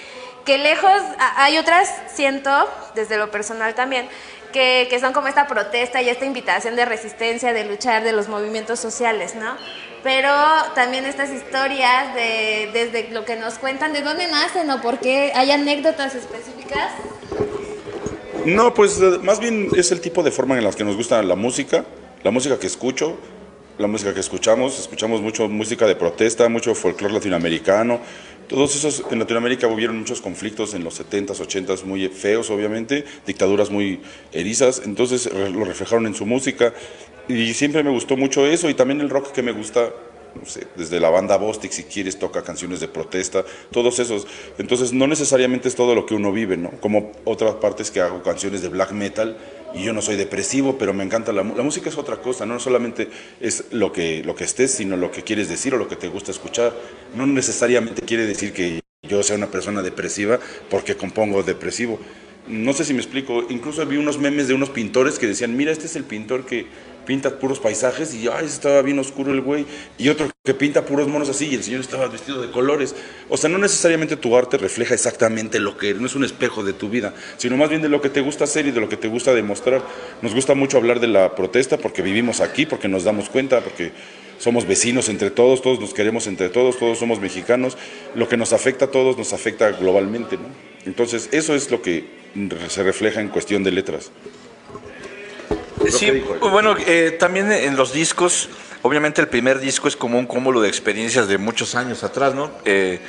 que 0.45 0.57
lejos, 0.57 1.01
hay 1.35 1.57
otras, 1.57 1.93
siento, 2.13 2.69
desde 2.95 3.17
lo 3.17 3.29
personal 3.29 3.75
también, 3.75 4.07
que, 4.53 4.87
que 4.89 5.01
son 5.01 5.11
como 5.11 5.27
esta 5.27 5.47
protesta 5.47 6.01
y 6.01 6.07
esta 6.07 6.23
invitación 6.23 6.77
de 6.77 6.85
resistencia, 6.85 7.51
de 7.51 7.65
luchar, 7.65 8.03
de 8.05 8.13
los 8.13 8.29
movimientos 8.29 8.79
sociales, 8.79 9.35
¿no? 9.35 9.57
Pero 10.03 10.29
también 10.75 11.05
estas 11.05 11.31
historias 11.31 12.13
de, 12.13 12.69
desde 12.73 13.09
lo 13.11 13.23
que 13.23 13.37
nos 13.37 13.55
cuentan, 13.55 13.93
de 13.93 14.01
dónde 14.01 14.27
nacen 14.27 14.69
o 14.69 14.81
por 14.81 14.99
qué, 14.99 15.31
hay 15.33 15.51
anécdotas 15.51 16.13
específicas. 16.13 16.91
No, 18.45 18.73
pues 18.73 18.99
eh, 18.99 19.19
más 19.23 19.39
bien 19.39 19.69
es 19.75 19.93
el 19.93 20.01
tipo 20.01 20.21
de 20.21 20.31
forma 20.31 20.57
en 20.57 20.65
la 20.65 20.71
que 20.71 20.83
nos 20.83 20.97
gusta 20.97 21.23
la 21.23 21.35
música, 21.35 21.85
la 22.23 22.31
música 22.31 22.59
que 22.59 22.67
escucho, 22.67 23.17
la 23.77 23.87
música 23.87 24.13
que 24.13 24.19
escuchamos, 24.19 24.77
escuchamos 24.77 25.21
mucho 25.21 25.47
música 25.47 25.87
de 25.87 25.95
protesta, 25.95 26.49
mucho 26.49 26.75
folclore 26.75 27.13
latinoamericano. 27.13 28.01
Todos 28.49 28.75
esos, 28.75 29.03
en 29.09 29.19
Latinoamérica 29.19 29.67
hubieron 29.67 29.97
muchos 29.97 30.19
conflictos 30.19 30.73
en 30.73 30.83
los 30.83 30.99
70s, 30.99 31.37
80s, 31.37 31.85
muy 31.85 32.09
feos 32.09 32.49
obviamente, 32.49 33.05
dictaduras 33.25 33.69
muy 33.69 34.01
erizas, 34.33 34.81
entonces 34.83 35.31
lo 35.33 35.63
reflejaron 35.63 36.05
en 36.05 36.13
su 36.13 36.25
música 36.25 36.73
y 37.27 37.53
siempre 37.53 37.83
me 37.83 37.91
gustó 37.91 38.17
mucho 38.17 38.45
eso 38.45 38.69
y 38.69 38.73
también 38.73 39.01
el 39.01 39.09
rock 39.09 39.31
que 39.31 39.41
me 39.41 39.51
gusta 39.51 39.91
no 40.35 40.45
sé, 40.45 40.67
desde 40.75 40.99
la 40.99 41.09
banda 41.09 41.37
Bostic, 41.37 41.71
si 41.71 41.83
quieres, 41.83 42.17
toca 42.17 42.43
canciones 42.43 42.79
de 42.79 42.87
protesta, 42.87 43.45
todos 43.71 43.99
esos. 43.99 44.27
Entonces, 44.57 44.93
no 44.93 45.07
necesariamente 45.07 45.67
es 45.67 45.75
todo 45.75 45.95
lo 45.95 46.05
que 46.05 46.15
uno 46.15 46.31
vive, 46.31 46.57
¿no? 46.57 46.71
Como 46.81 47.11
otras 47.23 47.55
partes 47.55 47.91
que 47.91 48.01
hago 48.01 48.23
canciones 48.23 48.61
de 48.61 48.69
black 48.69 48.91
metal 48.91 49.37
y 49.73 49.83
yo 49.83 49.93
no 49.93 50.01
soy 50.01 50.15
depresivo, 50.15 50.77
pero 50.77 50.93
me 50.93 51.03
encanta 51.03 51.31
la, 51.31 51.43
la 51.43 51.63
música, 51.63 51.89
es 51.89 51.97
otra 51.97 52.17
cosa, 52.17 52.45
no 52.45 52.59
solamente 52.59 53.09
es 53.39 53.65
lo 53.71 53.91
que, 53.91 54.23
lo 54.23 54.35
que 54.35 54.43
estés, 54.43 54.71
sino 54.71 54.97
lo 54.97 55.11
que 55.11 55.23
quieres 55.23 55.49
decir 55.49 55.73
o 55.73 55.77
lo 55.77 55.87
que 55.87 55.95
te 55.95 56.07
gusta 56.07 56.31
escuchar. 56.31 56.73
No 57.15 57.25
necesariamente 57.27 58.01
quiere 58.01 58.25
decir 58.25 58.53
que 58.53 58.81
yo 59.03 59.21
sea 59.21 59.35
una 59.35 59.47
persona 59.47 59.81
depresiva 59.81 60.39
porque 60.69 60.95
compongo 60.95 61.43
depresivo. 61.43 61.99
No 62.53 62.73
sé 62.73 62.85
si 62.85 62.93
me 62.93 62.99
explico, 62.99 63.43
incluso 63.49 63.83
vi 63.85 63.97
unos 63.97 64.19
memes 64.19 64.47
de 64.47 64.53
unos 64.53 64.69
pintores 64.69 65.17
que 65.17 65.25
decían, 65.25 65.57
mira, 65.57 65.71
este 65.71 65.87
es 65.87 65.95
el 65.95 66.03
pintor 66.03 66.45
que 66.45 66.67
pinta 67.03 67.39
puros 67.39 67.59
paisajes 67.59 68.13
y 68.13 68.27
ay, 68.27 68.45
estaba 68.45 68.81
bien 68.81 68.99
oscuro 68.99 69.33
el 69.33 69.41
güey, 69.41 69.65
y 69.97 70.09
otro 70.09 70.29
que 70.45 70.53
pinta 70.53 70.85
puros 70.85 71.07
monos 71.07 71.29
así 71.29 71.47
y 71.47 71.55
el 71.55 71.63
señor 71.63 71.81
estaba 71.81 72.07
vestido 72.07 72.41
de 72.41 72.51
colores. 72.51 72.95
O 73.29 73.37
sea, 73.37 73.49
no 73.49 73.57
necesariamente 73.57 74.17
tu 74.17 74.37
arte 74.37 74.57
refleja 74.57 74.93
exactamente 74.93 75.59
lo 75.59 75.77
que 75.77 75.95
no 75.95 76.05
es 76.05 76.15
un 76.15 76.23
espejo 76.23 76.63
de 76.63 76.73
tu 76.73 76.89
vida, 76.89 77.13
sino 77.37 77.57
más 77.57 77.69
bien 77.69 77.81
de 77.81 77.89
lo 77.89 78.01
que 78.01 78.09
te 78.09 78.21
gusta 78.21 78.43
hacer 78.43 78.67
y 78.67 78.71
de 78.71 78.79
lo 78.79 78.87
que 78.87 78.97
te 78.97 79.07
gusta 79.07 79.33
demostrar. 79.33 79.81
Nos 80.21 80.35
gusta 80.35 80.53
mucho 80.53 80.77
hablar 80.77 80.99
de 80.99 81.07
la 81.07 81.35
protesta 81.35 81.77
porque 81.77 82.03
vivimos 82.03 82.39
aquí, 82.39 82.65
porque 82.65 82.87
nos 82.87 83.03
damos 83.03 83.29
cuenta, 83.29 83.61
porque 83.61 83.91
somos 84.37 84.67
vecinos 84.67 85.09
entre 85.09 85.31
todos, 85.31 85.61
todos 85.61 85.79
nos 85.79 85.93
queremos 85.93 86.27
entre 86.27 86.49
todos, 86.49 86.77
todos 86.77 86.99
somos 86.99 87.19
mexicanos. 87.19 87.77
Lo 88.13 88.29
que 88.29 88.37
nos 88.37 88.53
afecta 88.53 88.85
a 88.85 88.91
todos 88.91 89.17
nos 89.17 89.33
afecta 89.33 89.71
globalmente. 89.71 90.37
Entonces, 90.85 91.29
eso 91.31 91.55
es 91.55 91.71
lo 91.71 91.81
que 91.81 92.22
se 92.69 92.83
refleja 92.83 93.21
en 93.21 93.29
cuestión 93.29 93.63
de 93.63 93.71
letras. 93.71 94.11
Sí, 95.89 96.23
bueno, 96.39 96.75
eh, 96.87 97.15
también 97.19 97.51
en 97.51 97.75
los 97.75 97.91
discos, 97.93 98.49
obviamente 98.81 99.21
el 99.21 99.27
primer 99.27 99.59
disco 99.59 99.87
es 99.87 99.95
como 99.95 100.17
un 100.17 100.25
cúmulo 100.25 100.61
de 100.61 100.69
experiencias 100.69 101.27
de 101.27 101.37
muchos 101.37 101.75
años 101.75 102.03
atrás, 102.03 102.33
¿no? 102.33 102.51
Eh, 102.65 102.99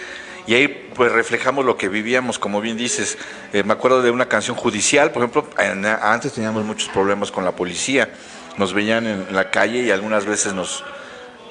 y 0.47 0.55
ahí 0.55 0.91
pues 0.95 1.11
reflejamos 1.13 1.65
lo 1.65 1.77
que 1.77 1.89
vivíamos, 1.89 2.39
como 2.39 2.61
bien 2.61 2.77
dices. 2.77 3.17
Eh, 3.53 3.63
me 3.63 3.73
acuerdo 3.73 4.03
de 4.03 4.11
una 4.11 4.29
canción 4.29 4.57
judicial, 4.57 5.11
por 5.13 5.23
ejemplo, 5.23 5.49
en- 5.59 5.87
antes 5.87 6.33
teníamos 6.33 6.65
muchos 6.65 6.89
problemas 6.91 7.31
con 7.31 7.45
la 7.45 7.53
policía. 7.53 8.11
Nos 8.59 8.75
veían 8.75 9.07
en 9.07 9.27
la 9.35 9.51
calle 9.51 9.81
y 9.85 9.91
algunas 9.91 10.27
veces 10.27 10.53
nos, 10.53 10.85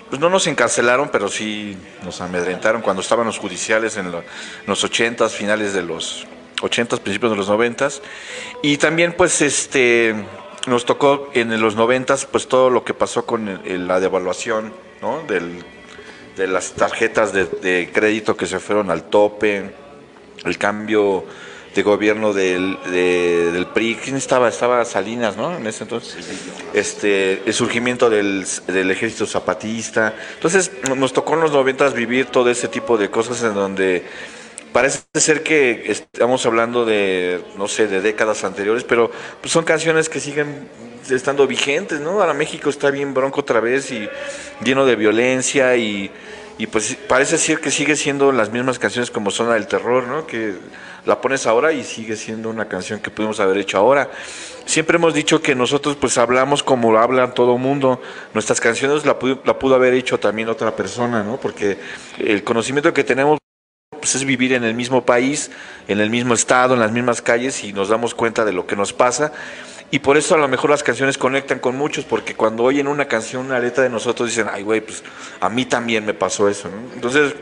pues 0.09 0.19
no 0.21 0.29
nos 0.29 0.45
encarcelaron, 0.45 1.09
pero 1.09 1.27
sí 1.29 1.75
nos 2.03 2.21
amedrentaron 2.21 2.81
cuando 2.81 3.01
estaban 3.01 3.25
los 3.25 3.39
judiciales 3.39 3.97
en 3.97 4.11
lo- 4.11 4.23
los 4.67 4.83
80s, 4.83 5.31
finales 5.33 5.73
de 5.73 5.81
los 5.83 6.27
80s, 6.63 6.99
principios 6.99 7.31
de 7.31 7.37
los 7.37 7.49
90s. 7.49 8.01
Y 8.61 8.77
también 8.77 9.13
pues 9.13 9.41
este 9.41 10.15
nos 10.65 10.85
tocó 10.85 11.29
en 11.33 11.59
los 11.59 11.75
90s 11.75 12.25
pues 12.31 12.47
todo 12.47 12.69
lo 12.69 12.83
que 12.83 12.93
pasó 12.93 13.25
con 13.25 13.47
el- 13.65 13.87
la 13.87 13.99
devaluación, 13.99 14.73
¿no? 15.01 15.21
Del, 15.27 15.63
de 16.37 16.47
las 16.47 16.71
tarjetas 16.73 17.33
de, 17.33 17.45
de 17.45 17.89
crédito 17.93 18.35
que 18.37 18.45
se 18.45 18.59
fueron 18.59 18.89
al 18.89 19.03
tope, 19.03 19.71
el 20.45 20.57
cambio 20.57 21.25
de 21.75 21.81
gobierno 21.83 22.33
del, 22.33 22.77
de- 22.85 23.51
del 23.51 23.65
PRI, 23.67 23.95
¿quién 24.01 24.15
estaba? 24.15 24.47
Estaba 24.47 24.85
Salinas, 24.85 25.35
¿no? 25.35 25.55
En 25.57 25.65
ese 25.67 25.83
entonces. 25.83 26.15
Este, 26.73 27.41
el 27.45 27.53
surgimiento 27.53 28.09
del, 28.09 28.45
del 28.67 28.91
ejército 28.91 29.25
zapatista. 29.25 30.13
Entonces, 30.35 30.71
nos 30.95 31.13
tocó 31.13 31.33
en 31.33 31.41
los 31.41 31.51
noventas 31.51 31.93
vivir 31.93 32.27
todo 32.27 32.49
ese 32.51 32.67
tipo 32.67 32.95
de 32.97 33.09
cosas 33.09 33.41
en 33.43 33.53
donde 33.55 34.05
parece 34.73 35.03
ser 35.13 35.43
que 35.43 35.89
estamos 35.89 36.45
hablando 36.45 36.83
de, 36.83 37.41
no 37.57 37.67
sé, 37.67 37.87
de 37.87 38.01
décadas 38.01 38.43
anteriores, 38.43 38.83
pero 38.83 39.11
pues, 39.39 39.53
son 39.53 39.63
canciones 39.63 40.09
que 40.09 40.19
siguen 40.19 40.67
estando 41.09 41.47
vigentes, 41.47 41.99
¿no? 41.99 42.21
Ahora 42.21 42.33
México 42.33 42.69
está 42.69 42.89
bien 42.89 43.13
bronco 43.13 43.41
otra 43.41 43.59
vez 43.59 43.91
y 43.91 44.09
lleno 44.63 44.85
de 44.85 44.95
violencia 44.95 45.75
y, 45.77 46.11
y 46.57 46.67
pues 46.67 46.97
parece 47.07 47.37
ser 47.37 47.59
que 47.59 47.71
sigue 47.71 47.95
siendo 47.95 48.31
las 48.31 48.51
mismas 48.51 48.79
canciones 48.79 49.11
como 49.11 49.31
Zona 49.31 49.53
del 49.53 49.67
Terror, 49.67 50.05
¿no? 50.07 50.25
Que 50.25 50.55
la 51.05 51.19
pones 51.21 51.45
ahora 51.45 51.73
y 51.73 51.83
sigue 51.83 52.15
siendo 52.15 52.49
una 52.49 52.67
canción 52.67 52.99
que 52.99 53.11
pudimos 53.11 53.39
haber 53.39 53.57
hecho 53.57 53.77
ahora. 53.77 54.09
Siempre 54.65 54.95
hemos 54.95 55.13
dicho 55.13 55.41
que 55.41 55.55
nosotros 55.55 55.97
pues 55.97 56.17
hablamos 56.17 56.63
como 56.63 56.97
habla 56.97 57.33
todo 57.33 57.57
mundo. 57.57 58.01
Nuestras 58.33 58.61
canciones 58.61 59.05
la 59.05 59.17
la 59.43 59.59
pudo 59.59 59.75
haber 59.75 59.93
hecho 59.93 60.19
también 60.19 60.47
otra 60.47 60.75
persona, 60.75 61.21
¿no? 61.21 61.37
Porque 61.37 61.77
el 62.17 62.43
conocimiento 62.43 62.93
que 62.93 63.03
tenemos 63.03 63.42
pues 64.03 64.15
es 64.15 64.25
vivir 64.25 64.51
en 64.51 64.65
el 64.65 64.73
mismo 64.73 65.05
país, 65.05 65.49
en 65.87 66.01
el 66.01 66.09
mismo 66.09 66.33
estado, 66.33 66.73
en 66.73 66.81
las 66.81 66.91
mismas 66.91 67.21
calles 67.21 67.63
y 67.63 67.71
nos 67.71 67.87
damos 67.87 68.13
cuenta 68.13 68.43
de 68.43 68.51
lo 68.51 68.67
que 68.67 68.75
nos 68.75 68.91
pasa. 68.91 69.31
Y 69.91 69.99
por 69.99 70.17
eso 70.17 70.35
a 70.35 70.37
lo 70.37 70.49
mejor 70.49 70.71
las 70.71 70.83
canciones 70.83 71.17
conectan 71.17 71.59
con 71.59 71.77
muchos, 71.77 72.03
porque 72.03 72.35
cuando 72.35 72.63
oyen 72.63 72.89
una 72.89 73.05
canción, 73.05 73.45
una 73.45 73.59
letra 73.59 73.81
de 73.81 73.89
nosotros, 73.89 74.27
dicen, 74.27 74.47
ay, 74.51 74.63
güey, 74.63 74.81
pues 74.81 75.05
a 75.39 75.47
mí 75.47 75.63
también 75.63 76.05
me 76.05 76.13
pasó 76.13 76.49
eso. 76.49 76.69
Entonces, 76.93 77.33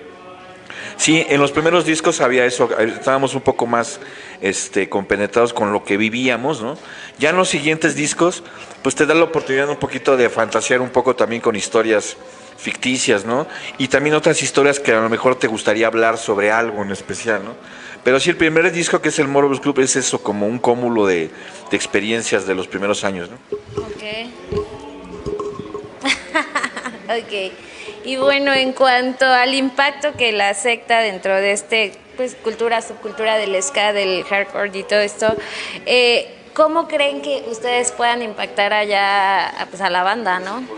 sí, 0.98 1.26
en 1.28 1.42
los 1.42 1.52
primeros 1.52 1.84
discos 1.84 2.22
había 2.22 2.46
eso, 2.46 2.70
estábamos 2.78 3.34
un 3.34 3.42
poco 3.42 3.66
más 3.66 4.00
este, 4.40 4.88
compenetrados 4.88 5.54
con 5.54 5.74
lo 5.74 5.84
que 5.84 5.98
vivíamos, 5.98 6.62
¿no? 6.62 6.78
Ya 7.18 7.32
en 7.32 7.38
los 7.38 7.50
siguientes 7.50 7.96
discos, 7.96 8.44
pues 8.84 8.94
te 8.94 9.08
da 9.08 9.16
la 9.16 9.24
oportunidad 9.24 9.68
un 9.68 9.78
poquito 9.78 10.16
de 10.16 10.30
fantasear 10.30 10.80
un 10.80 10.92
poco 10.92 11.16
también 11.16 11.42
con 11.42 11.56
historias 11.56 12.18
ficticias, 12.62 13.26
¿no? 13.26 13.48
Y 13.80 13.88
también 13.88 14.16
otras 14.16 14.42
historias 14.44 14.80
que 14.80 14.92
a 14.92 15.02
lo 15.02 15.10
mejor 15.10 15.36
te 15.36 15.48
gustaría 15.48 15.88
hablar 15.88 16.20
sobre 16.20 16.52
algo 16.52 16.84
en 16.84 16.92
especial, 16.92 17.44
¿no? 17.44 17.56
Pero 18.04 18.20
sí, 18.20 18.30
el 18.30 18.38
primer 18.38 18.72
disco 18.72 19.02
que 19.02 19.10
es 19.10 19.18
el 19.20 19.28
Morbus 19.28 19.60
Club 19.60 19.80
es 19.80 19.96
eso, 19.96 20.22
como 20.22 20.46
un 20.46 20.60
cúmulo 20.60 21.08
de, 21.08 21.32
experiencias 21.72 22.46
de 22.46 22.54
los 22.54 22.68
primeros 22.68 23.04
años, 23.04 23.30
¿no? 23.30 23.38
Ok. 23.82 24.04
ok. 27.24 27.52
Y 28.06 28.18
bueno, 28.18 28.54
en 28.54 28.74
cuanto 28.74 29.26
al 29.26 29.54
impacto 29.54 30.14
que 30.14 30.32
la 30.32 30.54
secta 30.54 31.00
dentro 31.00 31.36
de 31.36 31.52
este, 31.52 31.94
pues, 32.16 32.36
cultura, 32.36 32.82
subcultura 32.82 33.38
del 33.38 33.62
ska, 33.62 33.94
del 33.94 34.24
hardcore 34.24 34.72
y 34.78 34.84
todo 34.84 35.00
esto, 35.00 35.36
eh, 35.86 36.41
¿cómo 36.54 36.88
creen 36.88 37.22
que 37.22 37.46
ustedes 37.50 37.92
puedan 37.92 38.22
impactar 38.22 38.74
allá 38.74 39.62
a, 39.62 39.66
pues, 39.68 39.82
la 39.82 40.04
banda, 40.04 40.40
no? 40.40 40.64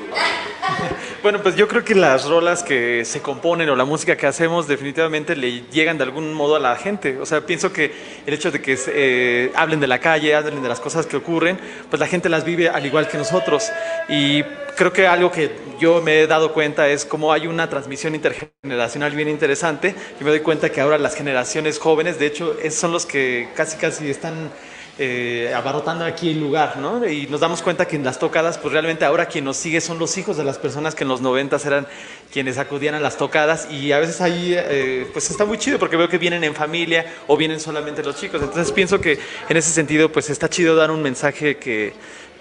Bueno, 1.24 1.42
pues 1.42 1.56
yo 1.56 1.70
creo 1.70 1.86
que 1.86 1.96
las 1.96 2.26
rolas 2.26 2.64
que 2.64 3.06
se 3.06 3.22
componen 3.22 3.70
o 3.70 3.78
la 3.78 3.86
música 3.86 4.18
que 4.18 4.28
hacemos 4.28 4.68
definitivamente 4.68 5.38
le 5.38 5.62
llegan 5.72 5.98
de 5.98 6.04
algún 6.04 6.34
modo 6.34 6.58
a 6.58 6.60
la 6.60 6.76
gente. 6.76 7.18
O 7.18 7.26
sea, 7.26 7.46
pienso 7.46 7.72
que 7.72 7.94
el 8.26 8.34
hecho 8.34 8.52
de 8.52 8.62
que 8.62 8.78
eh, 8.88 9.50
hablen 9.56 9.80
de 9.80 9.88
la 9.88 10.00
calle, 10.00 10.36
hablen 10.36 10.62
de 10.62 10.68
las 10.68 10.82
cosas 10.82 11.06
que 11.06 11.16
ocurren, 11.16 11.58
pues 11.90 11.98
la 12.02 12.08
gente 12.08 12.28
las 12.28 12.44
vive 12.44 12.68
al 12.68 12.86
igual 12.86 13.08
que 13.08 13.18
nosotros. 13.18 13.72
Y 14.10 14.44
creo 14.76 14.92
que 14.92 15.08
algo 15.08 15.32
que 15.32 15.50
yo 15.80 16.02
me 16.02 16.20
he 16.20 16.28
dado 16.28 16.52
cuenta 16.52 16.90
es 16.90 17.06
cómo 17.06 17.32
hay 17.32 17.48
una 17.48 17.70
transmisión 17.70 18.16
intergeneracional 18.16 19.14
bien 19.16 19.30
interesante. 19.30 19.96
Yo 20.20 20.26
me 20.26 20.32
doy 20.32 20.42
cuenta 20.42 20.72
que 20.72 20.82
ahora 20.82 20.98
las 20.98 21.16
generaciones 21.16 21.80
jóvenes, 21.80 22.20
de 22.20 22.26
hecho, 22.26 22.58
son 22.70 22.92
los 22.92 23.06
que 23.06 23.48
casi 23.56 23.78
casi 23.78 24.10
están 24.10 24.52
eh, 25.00 25.52
abarrotando 25.56 26.06
aquí 26.06 26.30
el 26.32 26.40
lugar, 26.40 26.78
¿no? 26.78 27.08
Y 27.08 27.26
nos 27.28 27.40
damos 27.42 27.62
cuenta 27.64 27.88
que 27.88 27.96
en 27.96 28.04
las 28.04 28.20
tocadas, 28.20 28.58
pues 28.60 28.72
realmente 28.74 29.06
ahora 29.06 29.26
quien 29.26 29.44
nos 29.46 29.58
sigue 29.58 29.82
son 29.82 29.98
los 29.98 30.18
hijos 30.18 30.38
de 30.38 30.44
las 30.44 30.58
personas 30.60 30.94
que 30.94 31.04
en 31.04 31.08
los 31.10 31.20
90 31.22 31.58
eran 31.66 31.88
quienes 32.32 32.58
acudían 32.60 32.94
a 32.96 33.00
las 33.00 33.18
tocadas 33.18 33.68
y 33.72 33.92
a 33.92 34.00
veces 34.00 34.22
ahí, 34.22 34.54
eh, 34.56 35.08
pues 35.12 35.32
está 35.32 35.46
muy 35.46 35.58
chido 35.58 35.80
porque 35.80 35.98
veo 35.98 36.08
que 36.10 36.18
vienen 36.20 36.44
en 36.44 36.54
familia 36.54 37.06
o 37.28 37.36
vienen 37.38 37.60
solamente 37.60 38.04
los 38.04 38.16
chicos. 38.20 38.42
Entonces 38.42 38.72
pienso 38.72 39.02
que 39.02 39.18
en 39.50 39.58
ese 39.58 39.72
sentido, 39.72 40.12
pues 40.12 40.30
está 40.30 40.48
chido 40.50 40.76
dar 40.76 40.92
un 40.92 41.02
mensaje 41.02 41.58
que 41.58 41.94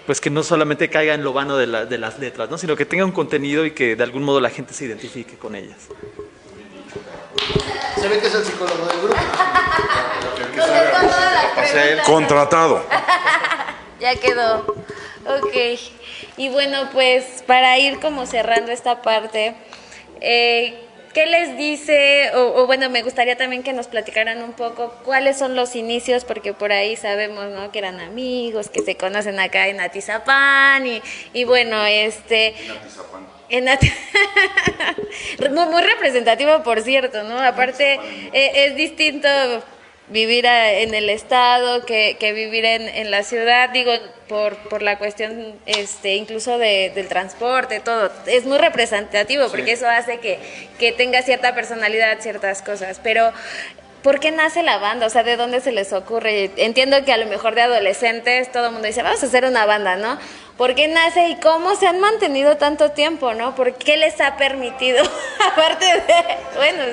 pues 0.05 0.19
que 0.19 0.29
no 0.29 0.43
solamente 0.43 0.89
caiga 0.89 1.13
en 1.13 1.23
lo 1.23 1.31
vano 1.31 1.55
de, 1.55 1.65
la- 1.65 1.85
de 1.85 1.97
las 1.97 2.19
letras, 2.19 2.49
¿no? 2.49 2.57
sino 2.57 2.75
que 2.75 2.85
tenga 2.85 3.05
un 3.05 3.13
contenido 3.13 3.65
y 3.65 3.71
que 3.71 3.95
de 3.95 4.03
algún 4.03 4.23
modo 4.23 4.41
la 4.41 4.49
gente 4.49 4.73
se 4.73 4.83
identifique 4.83 5.35
con 5.37 5.55
ellas. 5.55 5.77
Se 7.99 8.07
ve 8.09 8.19
que 8.19 8.27
es 8.27 8.35
el 8.35 8.43
psicólogo 8.43 8.85
del 8.85 8.97
grupo. 8.99 9.15
Contratado. 12.05 12.83
Ya 13.99 14.15
quedó. 14.17 14.65
Ok. 15.25 15.55
Y 16.35 16.49
bueno, 16.49 16.89
pues 16.91 17.41
para 17.47 17.77
ir 17.79 18.01
como 18.01 18.25
cerrando 18.25 18.73
esta 18.73 19.01
parte, 19.01 19.55
eh, 20.19 20.77
¿qué 21.13 21.25
les 21.25 21.55
dice? 21.55 22.31
O, 22.35 22.63
o 22.63 22.67
bueno, 22.67 22.89
me 22.89 23.01
gustaría 23.01 23.37
también 23.37 23.63
que 23.63 23.71
nos 23.71 23.87
platicaran 23.87 24.43
un 24.43 24.51
poco 24.51 24.93
cuáles 25.05 25.37
son 25.39 25.55
los 25.55 25.77
inicios, 25.77 26.25
porque 26.25 26.51
por 26.51 26.73
ahí 26.73 26.97
sabemos, 26.97 27.45
¿no? 27.51 27.71
Que 27.71 27.79
eran 27.79 28.01
amigos, 28.01 28.67
que 28.69 28.81
se 28.81 28.97
conocen 28.97 29.39
acá 29.39 29.67
en 29.69 29.79
Atizapán 29.79 30.85
y, 30.85 31.01
y 31.31 31.45
bueno, 31.45 31.85
este... 31.85 32.55
En 33.47 33.67
Ati- 33.67 33.93
muy, 35.49 35.65
muy 35.71 35.81
representativo, 35.81 36.61
por 36.63 36.81
cierto, 36.81 37.23
¿no? 37.23 37.39
Aparte, 37.39 37.99
eh, 38.33 38.51
es 38.65 38.75
distinto 38.75 39.29
vivir 40.09 40.45
en 40.45 40.93
el 40.93 41.09
estado 41.09 41.85
que, 41.85 42.17
que 42.19 42.33
vivir 42.33 42.65
en, 42.65 42.87
en 42.89 43.09
la 43.11 43.23
ciudad, 43.23 43.69
digo, 43.69 43.91
por, 44.27 44.55
por 44.69 44.81
la 44.81 44.97
cuestión 44.97 45.55
este, 45.65 46.15
incluso 46.15 46.57
de- 46.57 46.91
del 46.93 47.07
transporte, 47.07 47.79
todo. 47.79 48.11
Es 48.25 48.45
muy 48.45 48.57
representativo 48.57 49.47
porque 49.49 49.71
eso 49.73 49.87
hace 49.87 50.19
que, 50.19 50.39
que 50.79 50.91
tenga 50.91 51.21
cierta 51.21 51.55
personalidad, 51.55 52.19
ciertas 52.19 52.61
cosas. 52.61 52.99
Pero, 53.01 53.31
¿por 54.03 54.19
qué 54.19 54.31
nace 54.31 54.61
la 54.63 54.77
banda? 54.77 55.07
O 55.07 55.09
sea, 55.09 55.23
¿de 55.23 55.37
dónde 55.37 55.61
se 55.61 55.71
les 55.71 55.93
ocurre? 55.93 56.51
Entiendo 56.57 57.03
que 57.05 57.13
a 57.13 57.17
lo 57.17 57.25
mejor 57.27 57.55
de 57.55 57.61
adolescentes 57.61 58.51
todo 58.51 58.67
el 58.67 58.71
mundo 58.73 58.87
dice, 58.87 59.03
vamos 59.03 59.23
a 59.23 59.25
hacer 59.27 59.45
una 59.45 59.65
banda, 59.65 59.95
¿no? 59.95 60.19
¿Por 60.57 60.75
qué 60.75 60.87
nace 60.87 61.29
y 61.29 61.35
cómo 61.37 61.75
se 61.75 61.87
han 61.87 61.99
mantenido 61.99 62.57
tanto 62.57 62.91
tiempo, 62.91 63.33
no? 63.33 63.55
¿Por 63.55 63.73
qué 63.75 63.97
les 63.97 64.19
ha 64.21 64.35
permitido, 64.37 65.03
aparte 65.51 65.85
de, 65.85 66.37
bueno, 66.57 66.83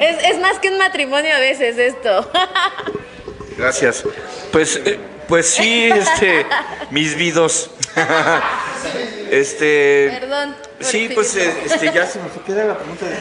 es, 0.00 0.24
es 0.24 0.38
más 0.40 0.58
que 0.58 0.68
un 0.68 0.78
matrimonio 0.78 1.34
a 1.34 1.38
veces 1.40 1.78
esto. 1.78 2.30
Gracias. 3.56 4.04
Pues, 4.52 4.80
eh, 4.84 4.98
pues 5.28 5.46
sí, 5.48 5.88
este, 5.92 6.44
mis 6.90 7.14
vidos. 7.16 7.70
este, 9.30 10.16
Perdón. 10.20 10.54
sí, 10.80 11.10
pues, 11.14 11.34
eh, 11.36 11.52
este, 11.64 11.92
ya 11.92 12.06
se 12.06 12.18
me 12.20 12.28
fue. 12.28 12.42
¿Qué 12.44 12.52
era 12.52 12.64
la 12.66 12.78
pregunta 12.78 13.06
de 13.06 13.16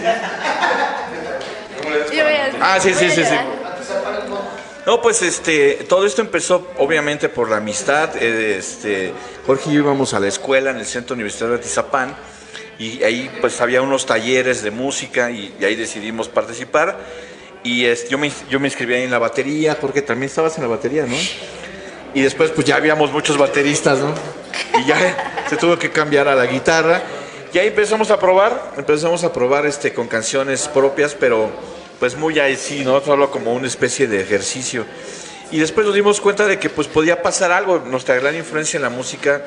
Yo 2.16 2.24
voy 2.24 2.34
a- 2.34 2.52
Ah, 2.76 2.80
sí, 2.80 2.94
sí, 2.94 3.10
sí, 3.10 3.24
sí. 3.24 3.36
No, 4.86 5.02
pues 5.02 5.22
este, 5.24 5.86
todo 5.90 6.06
esto 6.06 6.22
empezó 6.22 6.72
obviamente 6.78 7.28
por 7.30 7.50
la 7.50 7.58
amistad. 7.58 8.12
eh, 8.18 8.58
Este, 8.60 9.14
Jorge 9.48 9.70
y 9.72 9.74
yo 9.74 9.80
íbamos 9.82 10.14
a 10.14 10.20
la 10.20 10.28
escuela 10.28 10.70
en 10.72 10.78
el 10.78 10.86
Centro 10.86 11.16
Universitario 11.16 11.54
de 11.56 11.60
Atizapán 11.60 12.16
y 12.78 13.04
ahí 13.04 13.30
pues 13.42 13.60
había 13.62 13.82
unos 13.82 14.06
talleres 14.06 14.62
de 14.62 14.72
música 14.72 15.32
y, 15.32 15.54
y 15.60 15.66
ahí 15.66 15.76
decidimos 15.76 16.28
participar. 16.28 16.98
Y 17.64 17.86
este, 17.86 18.10
yo, 18.10 18.18
me, 18.18 18.32
yo 18.50 18.60
me 18.60 18.68
inscribí 18.68 18.94
ahí 18.94 19.04
en 19.04 19.12
la 19.12 19.18
batería, 19.18 19.78
Jorge 19.82 20.04
también 20.04 20.30
estabas 20.30 20.56
en 20.58 20.64
la 20.64 20.70
batería, 20.70 21.06
¿no? 21.06 21.16
Y 22.14 22.22
después 22.22 22.52
pues 22.52 22.68
ya 22.68 22.76
habíamos 22.76 23.12
muchos 23.12 23.38
bateristas, 23.38 24.00
¿no? 24.00 24.14
Y 24.80 24.86
ya 24.86 25.44
se 25.50 25.58
tuvo 25.58 25.78
que 25.78 25.92
cambiar 25.92 26.28
a 26.28 26.36
la 26.36 26.46
guitarra. 26.46 27.02
Y 27.52 27.58
ahí 27.58 27.68
empezamos 27.68 28.12
a 28.12 28.20
probar, 28.20 28.74
empezamos 28.78 29.24
a 29.24 29.34
probar 29.34 29.66
este, 29.66 29.94
con 29.94 30.08
canciones 30.08 30.68
propias, 30.68 31.16
pero 31.16 31.50
pues 32.00 32.16
muy 32.16 32.38
ahí 32.38 32.56
sí, 32.56 32.84
¿no? 32.84 33.02
Solo 33.02 33.32
como 33.32 33.54
una 33.54 33.66
especie 33.66 34.08
de 34.08 34.22
ejercicio. 34.22 34.86
Y 35.52 35.60
después 35.60 35.86
nos 35.88 35.96
dimos 35.96 36.22
cuenta 36.22 36.46
de 36.46 36.60
que 36.60 36.70
pues 36.70 36.88
podía 36.88 37.22
pasar 37.22 37.52
algo. 37.52 37.80
Nuestra 37.80 38.16
gran 38.16 38.36
influencia 38.36 38.78
en 38.78 38.84
la 38.84 38.90
música, 38.90 39.44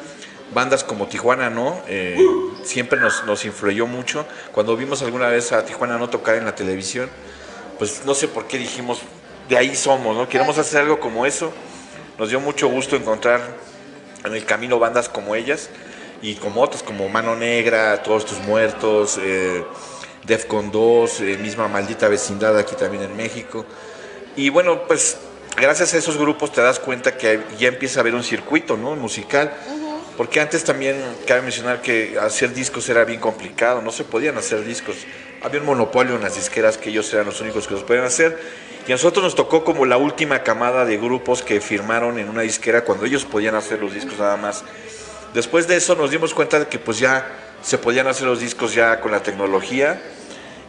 bandas 0.52 0.84
como 0.84 1.06
Tijuana, 1.06 1.50
¿no? 1.50 1.80
Eh, 1.88 2.16
siempre 2.64 2.98
nos, 3.00 3.44
influyó 3.44 3.86
mucho. 3.86 4.26
Cuando 4.52 4.76
vimos 4.76 5.02
alguna 5.02 5.28
vez 5.28 5.52
a 5.52 5.64
Tijuana 5.64 5.98
no 5.98 6.08
tocar 6.08 6.36
en 6.36 6.44
la 6.44 6.54
televisión, 6.54 7.10
pues 7.78 8.04
no 8.04 8.14
sé 8.14 8.28
por 8.28 8.46
qué 8.46 8.58
dijimos, 8.58 9.00
de 9.48 9.56
ahí 9.56 9.74
somos, 9.74 10.16
¿no? 10.16 10.28
Queremos 10.28 10.58
hacer 10.58 10.82
algo 10.82 11.00
como 11.00 11.26
eso. 11.26 11.52
Nos 12.18 12.30
dio 12.30 12.40
mucho 12.40 12.68
gusto 12.68 12.96
encontrar 12.96 13.40
en 14.24 14.34
el 14.34 14.44
camino 14.44 14.78
bandas 14.78 15.08
como 15.08 15.34
ellas 15.34 15.70
y 16.20 16.34
como 16.34 16.62
otras, 16.62 16.82
como 16.82 17.08
Mano 17.08 17.36
Negra, 17.36 18.02
Todos 18.02 18.26
Tus 18.26 18.40
Muertos, 18.40 19.18
eh, 19.22 19.64
Defcon 20.24 20.70
2, 20.70 21.20
eh, 21.20 21.38
misma 21.38 21.68
Maldita 21.68 22.08
Vecindad 22.08 22.58
aquí 22.58 22.74
también 22.74 23.04
en 23.04 23.16
México. 23.16 23.64
Y 24.36 24.50
bueno, 24.50 24.86
pues 24.86 25.18
gracias 25.56 25.94
a 25.94 25.98
esos 25.98 26.16
grupos 26.16 26.52
te 26.52 26.60
das 26.60 26.78
cuenta 26.78 27.16
que 27.16 27.40
ya 27.58 27.68
empieza 27.68 27.98
a 27.98 28.02
haber 28.02 28.14
un 28.14 28.24
circuito 28.24 28.76
¿no? 28.76 28.96
musical. 28.96 29.52
Porque 30.18 30.40
antes 30.40 30.64
también 30.64 31.00
cabe 31.28 31.42
mencionar 31.42 31.80
que 31.80 32.18
hacer 32.20 32.52
discos 32.52 32.88
era 32.88 33.04
bien 33.04 33.20
complicado, 33.20 33.80
no 33.82 33.92
se 33.92 34.02
podían 34.02 34.36
hacer 34.36 34.64
discos. 34.64 34.96
Había 35.42 35.60
un 35.60 35.66
monopolio 35.66 36.16
en 36.16 36.22
las 36.22 36.34
disqueras 36.34 36.76
que 36.76 36.90
ellos 36.90 37.14
eran 37.14 37.26
los 37.26 37.40
únicos 37.40 37.68
que 37.68 37.74
los 37.74 37.84
podían 37.84 38.04
hacer. 38.04 38.36
Y 38.88 38.90
a 38.90 38.96
nosotros 38.96 39.22
nos 39.22 39.36
tocó 39.36 39.62
como 39.62 39.86
la 39.86 39.96
última 39.96 40.42
camada 40.42 40.84
de 40.84 40.96
grupos 40.96 41.42
que 41.42 41.60
firmaron 41.60 42.18
en 42.18 42.28
una 42.28 42.42
disquera 42.42 42.82
cuando 42.82 43.06
ellos 43.06 43.24
podían 43.24 43.54
hacer 43.54 43.78
los 43.78 43.94
discos 43.94 44.18
nada 44.18 44.36
más. 44.36 44.64
Después 45.34 45.68
de 45.68 45.76
eso 45.76 45.94
nos 45.94 46.10
dimos 46.10 46.34
cuenta 46.34 46.58
de 46.58 46.66
que 46.66 46.80
pues 46.80 46.98
ya 46.98 47.24
se 47.62 47.78
podían 47.78 48.08
hacer 48.08 48.26
los 48.26 48.40
discos 48.40 48.74
ya 48.74 49.00
con 49.00 49.12
la 49.12 49.22
tecnología 49.22 50.02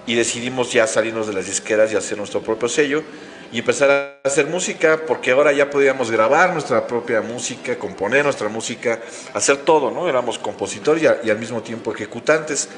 y 0.06 0.14
decidimos 0.14 0.72
ya 0.72 0.86
salirnos 0.86 1.26
de 1.26 1.34
las 1.34 1.48
disqueras 1.48 1.92
y 1.92 1.96
hacer 1.96 2.20
nuestro 2.20 2.42
propio 2.42 2.70
sello 2.70 3.04
y 3.52 3.60
empezar 3.60 3.90
a 3.92 4.28
hacer 4.28 4.46
música 4.48 5.02
porque 5.08 5.32
ahora 5.32 5.52
ya 5.52 5.70
podíamos 5.70 6.12
grabar 6.12 6.54
nuestra 6.54 6.86
propia 6.86 7.22
música, 7.22 7.78
componer 7.78 8.24
nuestra 8.24 8.48
música, 8.48 9.00
hacer 9.34 9.58
todo, 9.58 9.90
¿no? 9.92 10.08
Éramos 10.08 10.38
compositores 10.38 11.02
y, 11.04 11.08
a- 11.08 11.20
y 11.24 11.30
al 11.30 11.40
mismo 11.40 11.62
tiempo 11.62 11.94
ejecutantes 11.94 12.70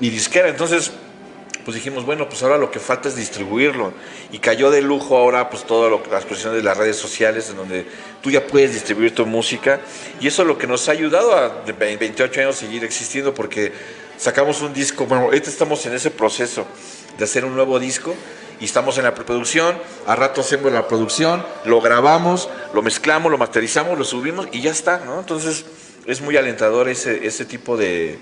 y 0.00 0.10
disquera. 0.10 0.48
Entonces, 0.48 0.90
pues 1.64 1.74
dijimos, 1.74 2.04
bueno, 2.06 2.28
pues 2.28 2.42
ahora 2.42 2.56
lo 2.56 2.70
que 2.70 2.80
falta 2.80 3.08
es 3.08 3.16
distribuirlo. 3.16 3.92
Y 4.32 4.38
cayó 4.38 4.70
de 4.70 4.80
lujo 4.82 5.16
ahora 5.16 5.50
pues 5.50 5.64
todas 5.64 5.92
las 6.10 6.24
posiciones 6.24 6.58
de 6.58 6.62
las 6.62 6.76
redes 6.76 6.96
sociales 6.96 7.48
en 7.50 7.56
donde 7.56 7.86
tú 8.22 8.30
ya 8.30 8.46
puedes 8.46 8.72
distribuir 8.74 9.14
tu 9.14 9.26
música. 9.26 9.80
Y 10.20 10.26
eso 10.28 10.42
es 10.42 10.48
lo 10.48 10.56
que 10.58 10.66
nos 10.66 10.88
ha 10.88 10.92
ayudado 10.92 11.36
a 11.36 11.62
de 11.66 11.72
28 11.72 12.40
años 12.40 12.56
seguir 12.56 12.84
existiendo 12.84 13.34
porque 13.34 13.72
sacamos 14.16 14.60
un 14.62 14.72
disco, 14.72 15.06
bueno, 15.06 15.24
ahorita 15.24 15.48
estamos 15.50 15.84
en 15.86 15.94
ese 15.94 16.10
proceso 16.10 16.66
de 17.18 17.24
hacer 17.24 17.44
un 17.44 17.54
nuevo 17.54 17.78
disco 17.78 18.14
y 18.60 18.64
estamos 18.64 18.98
en 18.98 19.04
la 19.04 19.14
preproducción, 19.14 19.76
a 20.06 20.16
rato 20.16 20.40
hacemos 20.40 20.72
la 20.72 20.88
producción, 20.88 21.44
lo 21.64 21.80
grabamos, 21.80 22.48
lo 22.74 22.82
mezclamos, 22.82 23.30
lo 23.30 23.38
masterizamos, 23.38 23.96
lo 23.98 24.04
subimos 24.04 24.48
y 24.52 24.60
ya 24.62 24.70
está, 24.70 24.98
¿no? 25.04 25.20
Entonces 25.20 25.64
es 26.06 26.20
muy 26.20 26.36
alentador 26.36 26.88
ese, 26.88 27.26
ese 27.26 27.44
tipo 27.44 27.76
de, 27.76 28.18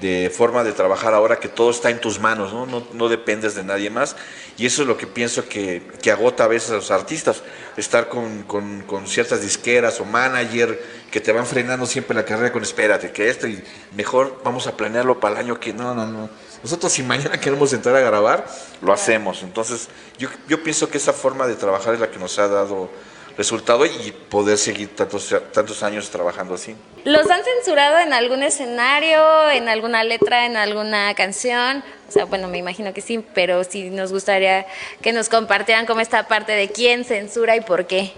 de 0.00 0.30
forma 0.34 0.64
de 0.64 0.72
trabajar 0.72 1.14
ahora 1.14 1.38
que 1.38 1.48
todo 1.48 1.70
está 1.70 1.90
en 1.90 2.00
tus 2.00 2.18
manos, 2.18 2.52
¿no? 2.52 2.66
No, 2.66 2.86
no 2.92 3.08
dependes 3.08 3.54
de 3.54 3.62
nadie 3.64 3.90
más. 3.90 4.16
Y 4.56 4.66
eso 4.66 4.82
es 4.82 4.88
lo 4.88 4.96
que 4.96 5.06
pienso 5.06 5.48
que, 5.48 5.82
que 6.02 6.10
agota 6.10 6.44
a 6.44 6.48
veces 6.48 6.70
a 6.70 6.74
los 6.74 6.90
artistas, 6.90 7.42
estar 7.76 8.08
con, 8.08 8.42
con- 8.44 8.82
con 8.82 9.06
ciertas 9.06 9.42
disqueras 9.42 10.00
o 10.00 10.04
manager 10.04 10.82
que 11.12 11.20
te 11.20 11.30
van 11.32 11.46
frenando 11.46 11.86
siempre 11.86 12.16
la 12.16 12.24
carrera 12.24 12.50
con 12.52 12.62
espérate, 12.62 13.12
que 13.12 13.28
esto 13.28 13.46
y 13.46 13.62
mejor 13.94 14.40
vamos 14.44 14.66
a 14.66 14.76
planearlo 14.76 15.20
para 15.20 15.36
el 15.36 15.46
año 15.46 15.60
que 15.60 15.72
no, 15.72 15.94
no, 15.94 16.06
no. 16.06 16.28
Nosotros 16.62 16.92
si 16.92 17.02
mañana 17.02 17.38
queremos 17.40 17.72
entrar 17.72 17.96
a 17.96 18.00
grabar, 18.00 18.46
lo 18.82 18.92
hacemos. 18.92 19.42
Entonces 19.42 19.88
yo, 20.18 20.28
yo 20.48 20.62
pienso 20.62 20.88
que 20.90 20.98
esa 20.98 21.12
forma 21.12 21.46
de 21.46 21.54
trabajar 21.56 21.94
es 21.94 22.00
la 22.00 22.10
que 22.10 22.18
nos 22.18 22.38
ha 22.38 22.48
dado 22.48 22.90
resultado 23.36 23.86
y 23.86 24.10
poder 24.28 24.58
seguir 24.58 24.96
tantos, 24.96 25.32
tantos 25.52 25.84
años 25.84 26.10
trabajando 26.10 26.54
así. 26.54 26.74
¿Los 27.04 27.30
han 27.30 27.40
censurado 27.44 27.98
en 28.00 28.12
algún 28.12 28.42
escenario, 28.42 29.48
en 29.50 29.68
alguna 29.68 30.02
letra, 30.02 30.44
en 30.44 30.56
alguna 30.56 31.14
canción? 31.14 31.84
O 32.08 32.10
sea, 32.12 32.24
bueno, 32.24 32.48
me 32.48 32.58
imagino 32.58 32.92
que 32.92 33.00
sí, 33.00 33.24
pero 33.34 33.62
sí 33.62 33.90
nos 33.90 34.10
gustaría 34.12 34.66
que 35.02 35.12
nos 35.12 35.28
compartieran 35.28 35.86
como 35.86 36.00
esta 36.00 36.26
parte 36.26 36.50
de 36.52 36.70
quién 36.70 37.04
censura 37.04 37.54
y 37.54 37.60
por 37.60 37.86
qué. 37.86 38.12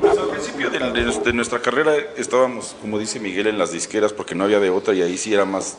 Pues 0.00 0.16
al 0.16 0.28
principio 0.28 0.70
de, 0.70 0.78
de- 0.78 1.20
de 1.20 1.32
nuestra 1.32 1.60
carrera 1.60 1.96
estábamos, 2.16 2.76
como 2.80 3.00
dice 3.00 3.18
Miguel, 3.18 3.48
en 3.48 3.58
las 3.58 3.72
disqueras 3.72 4.12
porque 4.12 4.36
no 4.36 4.44
había 4.44 4.60
de 4.60 4.70
otra 4.70 4.94
y 4.94 5.02
ahí 5.02 5.18
sí 5.18 5.34
era 5.34 5.44
más 5.44 5.76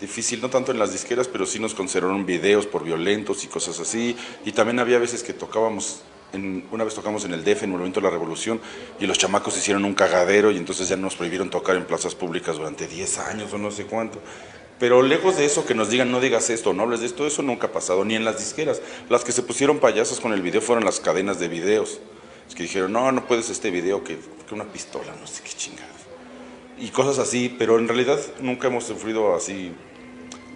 difícil, 0.00 0.40
no 0.40 0.50
tanto 0.50 0.72
en 0.72 0.78
las 0.78 0.92
disqueras, 0.92 1.28
pero 1.28 1.46
sí 1.46 1.58
nos 1.58 1.74
consideraron 1.74 2.24
videos 2.24 2.66
por 2.66 2.84
violentos 2.84 3.44
y 3.44 3.48
cosas 3.48 3.78
así. 3.80 4.16
Y 4.44 4.52
también 4.52 4.78
había 4.78 4.98
veces 4.98 5.22
que 5.22 5.32
tocábamos, 5.32 6.02
en, 6.32 6.66
una 6.70 6.84
vez 6.84 6.94
tocamos 6.94 7.24
en 7.24 7.34
el 7.34 7.42
DF, 7.42 7.64
en 7.64 7.64
el 7.64 7.68
Movimiento 7.70 8.00
de 8.00 8.04
la 8.04 8.10
Revolución, 8.10 8.60
y 9.00 9.06
los 9.06 9.18
chamacos 9.18 9.56
hicieron 9.56 9.84
un 9.84 9.94
cagadero 9.94 10.50
y 10.50 10.56
entonces 10.56 10.88
ya 10.88 10.96
nos 10.96 11.16
prohibieron 11.16 11.50
tocar 11.50 11.76
en 11.76 11.84
plazas 11.84 12.14
públicas 12.14 12.56
durante 12.56 12.86
10 12.86 13.18
años 13.18 13.52
o 13.52 13.58
no 13.58 13.70
sé 13.70 13.84
cuánto. 13.84 14.20
Pero 14.78 15.02
lejos 15.02 15.36
de 15.36 15.44
eso, 15.44 15.66
que 15.66 15.74
nos 15.74 15.90
digan 15.90 16.12
no 16.12 16.20
digas 16.20 16.50
esto, 16.50 16.72
no 16.72 16.84
hables 16.84 17.00
de 17.00 17.06
esto, 17.06 17.26
eso 17.26 17.42
nunca 17.42 17.66
ha 17.66 17.72
pasado, 17.72 18.04
ni 18.04 18.14
en 18.14 18.24
las 18.24 18.38
disqueras. 18.38 18.80
Las 19.08 19.24
que 19.24 19.32
se 19.32 19.42
pusieron 19.42 19.78
payasos 19.78 20.20
con 20.20 20.32
el 20.32 20.40
video 20.40 20.60
fueron 20.60 20.84
las 20.84 21.00
cadenas 21.00 21.40
de 21.40 21.48
videos 21.48 21.98
Es 22.48 22.54
que 22.54 22.62
dijeron, 22.62 22.92
no, 22.92 23.10
no 23.10 23.26
puedes 23.26 23.50
este 23.50 23.72
video, 23.72 24.04
que, 24.04 24.18
que 24.46 24.54
una 24.54 24.64
pistola, 24.64 25.14
no 25.20 25.26
sé 25.26 25.42
qué 25.42 25.50
chingada. 25.50 25.97
Y 26.78 26.90
cosas 26.90 27.18
así, 27.18 27.54
pero 27.58 27.78
en 27.78 27.88
realidad 27.88 28.18
nunca 28.40 28.68
hemos 28.68 28.84
sufrido 28.84 29.34
así 29.34 29.72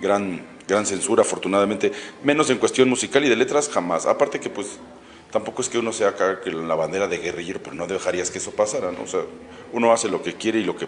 gran, 0.00 0.44
gran 0.68 0.86
censura, 0.86 1.22
afortunadamente. 1.22 1.92
Menos 2.22 2.48
en 2.50 2.58
cuestión 2.58 2.88
musical 2.88 3.24
y 3.24 3.28
de 3.28 3.36
letras, 3.36 3.68
jamás. 3.68 4.06
Aparte 4.06 4.38
que 4.38 4.48
pues 4.48 4.78
tampoco 5.30 5.62
es 5.62 5.68
que 5.68 5.78
uno 5.78 5.92
sea 5.92 6.08
acá 6.08 6.38
la 6.44 6.74
bandera 6.74 7.08
de 7.08 7.18
guerrillero, 7.18 7.60
pero 7.62 7.74
no 7.74 7.86
dejarías 7.86 8.30
que 8.30 8.38
eso 8.38 8.52
pasara, 8.52 8.92
¿no? 8.92 9.02
O 9.02 9.06
sea, 9.06 9.22
uno 9.72 9.92
hace 9.92 10.08
lo 10.08 10.22
que 10.22 10.34
quiere 10.34 10.60
y 10.60 10.64
lo 10.64 10.76
que, 10.76 10.86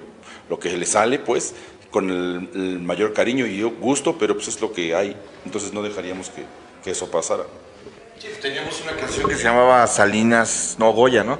lo 0.48 0.58
que 0.58 0.76
le 0.76 0.86
sale, 0.86 1.18
pues, 1.18 1.54
con 1.90 2.10
el, 2.10 2.50
el 2.54 2.80
mayor 2.80 3.12
cariño 3.12 3.46
y 3.46 3.62
gusto, 3.62 4.16
pero 4.18 4.34
pues 4.34 4.48
es 4.48 4.60
lo 4.60 4.72
que 4.72 4.94
hay. 4.94 5.16
Entonces 5.44 5.72
no 5.72 5.82
dejaríamos 5.82 6.30
que, 6.30 6.44
que 6.84 6.90
eso 6.90 7.10
pasara. 7.10 7.44
Teníamos 8.40 8.80
una 8.82 8.92
canción 8.92 9.28
que 9.28 9.36
se 9.36 9.44
llamaba 9.44 9.86
Salinas, 9.86 10.76
no 10.78 10.92
Goya, 10.92 11.24
¿no? 11.24 11.38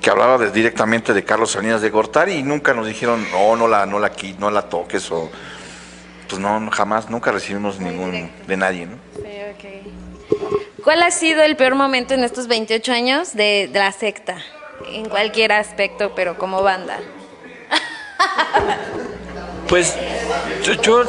Que 0.00 0.10
hablaba 0.10 0.38
de- 0.38 0.50
directamente 0.50 1.12
de 1.12 1.24
Carlos 1.24 1.52
Salinas 1.52 1.80
de 1.82 1.90
Gortari 1.90 2.32
y 2.34 2.42
nunca 2.42 2.74
nos 2.74 2.86
dijeron, 2.86 3.26
no, 3.30 3.56
no 3.56 3.68
la, 3.68 3.86
no 3.86 3.98
la, 3.98 4.12
no 4.38 4.50
la 4.50 4.62
toques 4.62 5.10
o... 5.10 5.30
Pues 6.28 6.40
no, 6.40 6.70
jamás, 6.70 7.08
nunca 7.08 7.32
recibimos 7.32 7.78
ningún 7.80 8.30
de 8.46 8.56
nadie, 8.56 8.86
¿no? 8.86 8.96
¿Cuál 10.84 11.02
ha 11.02 11.10
sido 11.10 11.42
el 11.42 11.56
peor 11.56 11.74
momento 11.74 12.14
en 12.14 12.22
estos 12.24 12.46
28 12.48 12.92
años 12.92 13.34
de, 13.34 13.68
de 13.72 13.78
la 13.78 13.92
secta? 13.92 14.36
En 14.90 15.08
cualquier 15.08 15.52
aspecto, 15.52 16.12
pero 16.14 16.36
como 16.38 16.62
banda. 16.62 16.98
Pues 19.68 19.94
yo, 20.62 20.74
yo 20.74 21.04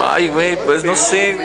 ay, 0.00 0.28
güey, 0.28 0.56
pues 0.64 0.84
no 0.84 0.96
sé. 0.96 1.36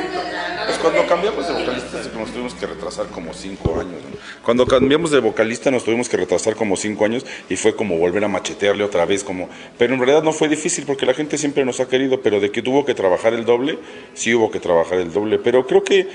Pues 0.68 0.80
cuando 0.80 1.08
cambiamos 1.08 1.48
de 1.48 1.54
vocalista 1.54 1.98
nos 2.14 2.32
tuvimos 2.32 2.54
que 2.54 2.68
retrasar 2.68 3.08
como 3.08 3.34
cinco 3.34 3.80
años. 3.80 4.02
¿no? 4.04 4.18
Cuando 4.44 4.66
cambiamos 4.66 5.12
de 5.12 5.22
vocalista 5.22 5.72
nos 5.72 5.86
tuvimos 5.86 6.10
que 6.10 6.18
retrasar 6.18 6.58
como 6.58 6.76
cinco 6.76 7.06
años 7.06 7.26
y 7.50 7.56
fue 7.56 7.74
como 7.74 7.98
volver 7.98 8.26
a 8.26 8.28
machetearle 8.28 8.84
otra 8.84 9.06
vez. 9.06 9.24
como 9.24 9.48
Pero 9.78 9.94
en 9.94 10.00
realidad 10.02 10.24
no 10.24 10.34
fue 10.34 10.50
difícil 10.50 10.84
porque 10.86 11.06
la 11.06 11.14
gente 11.14 11.38
siempre 11.38 11.64
nos 11.64 11.80
ha 11.80 11.88
querido, 11.88 12.22
pero 12.22 12.42
de 12.42 12.52
que 12.52 12.62
tuvo 12.62 12.84
que 12.84 12.94
trabajar 12.94 13.34
el 13.34 13.46
doble, 13.46 13.80
sí 14.14 14.36
hubo 14.36 14.52
que 14.52 14.60
trabajar 14.60 15.00
el 15.00 15.14
doble. 15.14 15.40
Pero 15.40 15.66
creo 15.66 15.86
que 15.86 16.10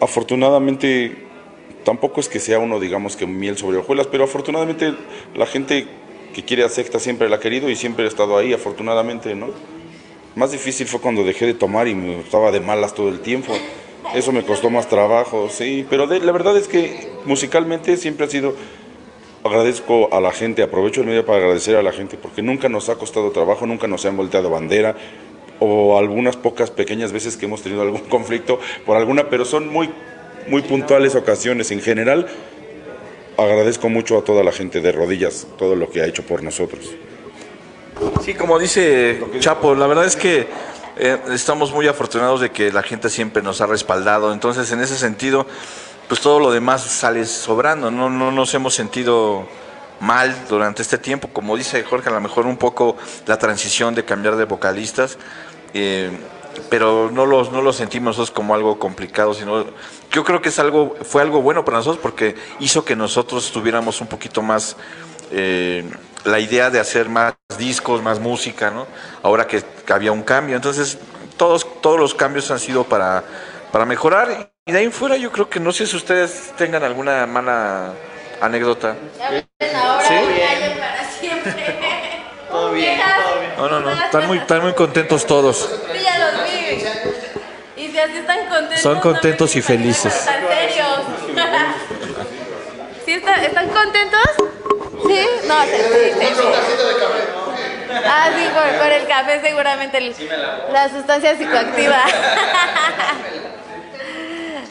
afortunadamente 0.00 1.26
tampoco 1.84 2.20
es 2.20 2.30
que 2.30 2.40
sea 2.40 2.58
uno, 2.60 2.80
digamos 2.80 3.16
que 3.16 3.26
miel 3.26 3.58
sobre 3.58 3.76
hojuelas, 3.76 4.06
pero 4.06 4.24
afortunadamente 4.24 4.94
la 5.34 5.44
gente 5.44 5.86
que 6.34 6.42
quiere 6.42 6.64
a 6.64 6.70
secta 6.70 6.98
siempre 6.98 7.28
la 7.28 7.36
ha 7.36 7.40
querido 7.40 7.68
y 7.68 7.76
siempre 7.76 8.06
ha 8.06 8.08
estado 8.08 8.38
ahí, 8.38 8.54
afortunadamente, 8.54 9.34
¿no? 9.34 9.50
Más 10.34 10.50
difícil 10.50 10.86
fue 10.86 10.98
cuando 10.98 11.24
dejé 11.24 11.44
de 11.44 11.52
tomar 11.52 11.88
y 11.88 11.94
me 11.94 12.20
estaba 12.20 12.50
de 12.50 12.60
malas 12.60 12.94
todo 12.94 13.10
el 13.10 13.20
tiempo. 13.20 13.52
Eso 14.14 14.32
me 14.32 14.44
costó 14.44 14.70
más 14.70 14.88
trabajo, 14.88 15.48
sí. 15.50 15.86
Pero 15.88 16.06
la 16.06 16.32
verdad 16.32 16.56
es 16.56 16.68
que 16.68 17.08
musicalmente 17.24 17.96
siempre 17.96 18.26
ha 18.26 18.28
sido... 18.28 18.54
Agradezco 19.44 20.08
a 20.14 20.20
la 20.20 20.30
gente, 20.30 20.62
aprovecho 20.62 21.00
el 21.00 21.08
medio 21.08 21.26
para 21.26 21.38
agradecer 21.38 21.74
a 21.74 21.82
la 21.82 21.90
gente 21.90 22.16
porque 22.16 22.42
nunca 22.42 22.68
nos 22.68 22.88
ha 22.88 22.94
costado 22.94 23.32
trabajo, 23.32 23.66
nunca 23.66 23.88
nos 23.88 24.04
han 24.04 24.16
volteado 24.16 24.50
bandera 24.50 24.94
o 25.58 25.98
algunas 25.98 26.36
pocas 26.36 26.70
pequeñas 26.70 27.12
veces 27.12 27.36
que 27.36 27.46
hemos 27.46 27.60
tenido 27.60 27.82
algún 27.82 28.02
conflicto 28.02 28.60
por 28.86 28.96
alguna, 28.96 29.28
pero 29.28 29.44
son 29.44 29.68
muy, 29.68 29.90
muy 30.46 30.62
puntuales 30.62 31.16
ocasiones. 31.16 31.72
En 31.72 31.80
general, 31.80 32.28
agradezco 33.36 33.88
mucho 33.88 34.18
a 34.18 34.22
toda 34.22 34.44
la 34.44 34.52
gente 34.52 34.80
de 34.80 34.92
rodillas 34.92 35.46
todo 35.58 35.74
lo 35.74 35.90
que 35.90 36.02
ha 36.02 36.06
hecho 36.06 36.22
por 36.22 36.42
nosotros. 36.42 36.92
Sí, 38.24 38.34
como 38.34 38.58
dice 38.58 39.20
Chapo, 39.38 39.74
la 39.74 39.86
verdad 39.86 40.04
es 40.04 40.16
que 40.16 40.46
eh, 41.04 41.20
estamos 41.32 41.72
muy 41.72 41.88
afortunados 41.88 42.40
de 42.40 42.52
que 42.52 42.70
la 42.70 42.84
gente 42.84 43.10
siempre 43.10 43.42
nos 43.42 43.60
ha 43.60 43.66
respaldado. 43.66 44.32
Entonces, 44.32 44.70
en 44.70 44.80
ese 44.80 44.96
sentido, 44.96 45.46
pues 46.06 46.20
todo 46.20 46.38
lo 46.38 46.52
demás 46.52 46.82
sale 46.82 47.26
sobrando. 47.26 47.90
No, 47.90 48.08
no 48.08 48.30
nos 48.30 48.54
hemos 48.54 48.72
sentido 48.72 49.48
mal 49.98 50.32
durante 50.48 50.80
este 50.80 50.98
tiempo. 50.98 51.26
Como 51.32 51.56
dice 51.56 51.82
Jorge, 51.82 52.08
a 52.08 52.12
lo 52.12 52.20
mejor 52.20 52.46
un 52.46 52.56
poco 52.56 52.96
la 53.26 53.36
transición 53.36 53.96
de 53.96 54.04
cambiar 54.04 54.36
de 54.36 54.44
vocalistas. 54.44 55.18
eh, 55.74 56.10
pero 56.68 57.10
no 57.10 57.26
lo, 57.26 57.50
no 57.50 57.62
lo 57.62 57.72
sentimos 57.72 58.18
nosotros 58.18 58.30
como 58.30 58.54
algo 58.54 58.78
complicado, 58.78 59.34
sino 59.34 59.64
yo 60.10 60.24
creo 60.24 60.42
que 60.42 60.50
es 60.50 60.58
algo, 60.58 60.96
fue 61.02 61.22
algo 61.22 61.40
bueno 61.40 61.64
para 61.64 61.78
nosotros 61.78 62.02
porque 62.02 62.34
hizo 62.60 62.84
que 62.84 62.96
nosotros 62.96 63.50
tuviéramos 63.52 64.00
un 64.00 64.06
poquito 64.06 64.42
más 64.42 64.76
eh, 65.32 65.84
la 66.24 66.38
idea 66.38 66.70
de 66.70 66.78
hacer 66.78 67.08
más 67.08 67.34
discos, 67.58 68.00
más 68.02 68.20
música, 68.20 68.70
¿no? 68.70 68.86
Ahora 69.22 69.46
que, 69.46 69.62
que 69.84 69.92
había 69.92 70.12
un 70.12 70.22
cambio. 70.22 70.54
Entonces, 70.56 70.98
todos, 71.36 71.66
todos 71.80 71.98
los 71.98 72.14
cambios 72.14 72.50
han 72.50 72.58
sido 72.60 72.84
para, 72.84 73.24
para 73.72 73.84
mejorar. 73.84 74.52
Y 74.66 74.72
de 74.72 74.78
ahí 74.78 74.84
en 74.84 74.92
fuera 74.92 75.16
yo 75.16 75.32
creo 75.32 75.48
que 75.50 75.58
no 75.58 75.72
sé 75.72 75.86
si 75.86 75.96
ustedes 75.96 76.52
tengan 76.56 76.84
alguna 76.84 77.26
mala 77.26 77.92
anécdota. 78.40 78.94
¿Sí? 79.18 80.16
Todo 82.50 82.70
bien, 82.72 83.00
todo 83.00 83.40
bien. 83.40 83.52
No, 83.56 83.68
no, 83.68 83.80
no. 83.80 83.90
Están 83.92 84.26
muy, 84.26 84.36
están 84.38 84.60
muy 84.60 84.74
contentos 84.74 85.24
todos. 85.26 85.70
Sí, 85.90 85.98
ya 86.02 86.18
los 86.18 86.44
vi. 86.44 87.82
Y 87.82 87.88
si 87.90 87.98
así 87.98 88.18
están 88.18 88.46
contentos. 88.46 88.80
Son 88.80 88.94
no 88.96 89.00
contentos 89.00 89.54
me 89.54 89.58
y 89.58 89.62
felices. 89.62 90.14
Están 90.14 90.42
serios. 90.46 91.00
¿Sí 93.06 93.12
está- 93.14 93.42
¿Están 93.42 93.68
contentos? 93.70 94.20
Sí, 95.06 95.26
no, 95.46 95.62
sí, 95.64 95.70
sí, 95.92 96.12
sí. 96.36 96.46
Ah, 98.06 98.30
sí, 98.36 98.44
por, 98.54 98.78
por 98.78 98.90
el 98.92 99.06
café 99.06 99.40
seguramente 99.40 99.98
el- 99.98 100.14
la 100.72 100.88
sustancia 100.88 101.36
psicoactiva. 101.36 102.02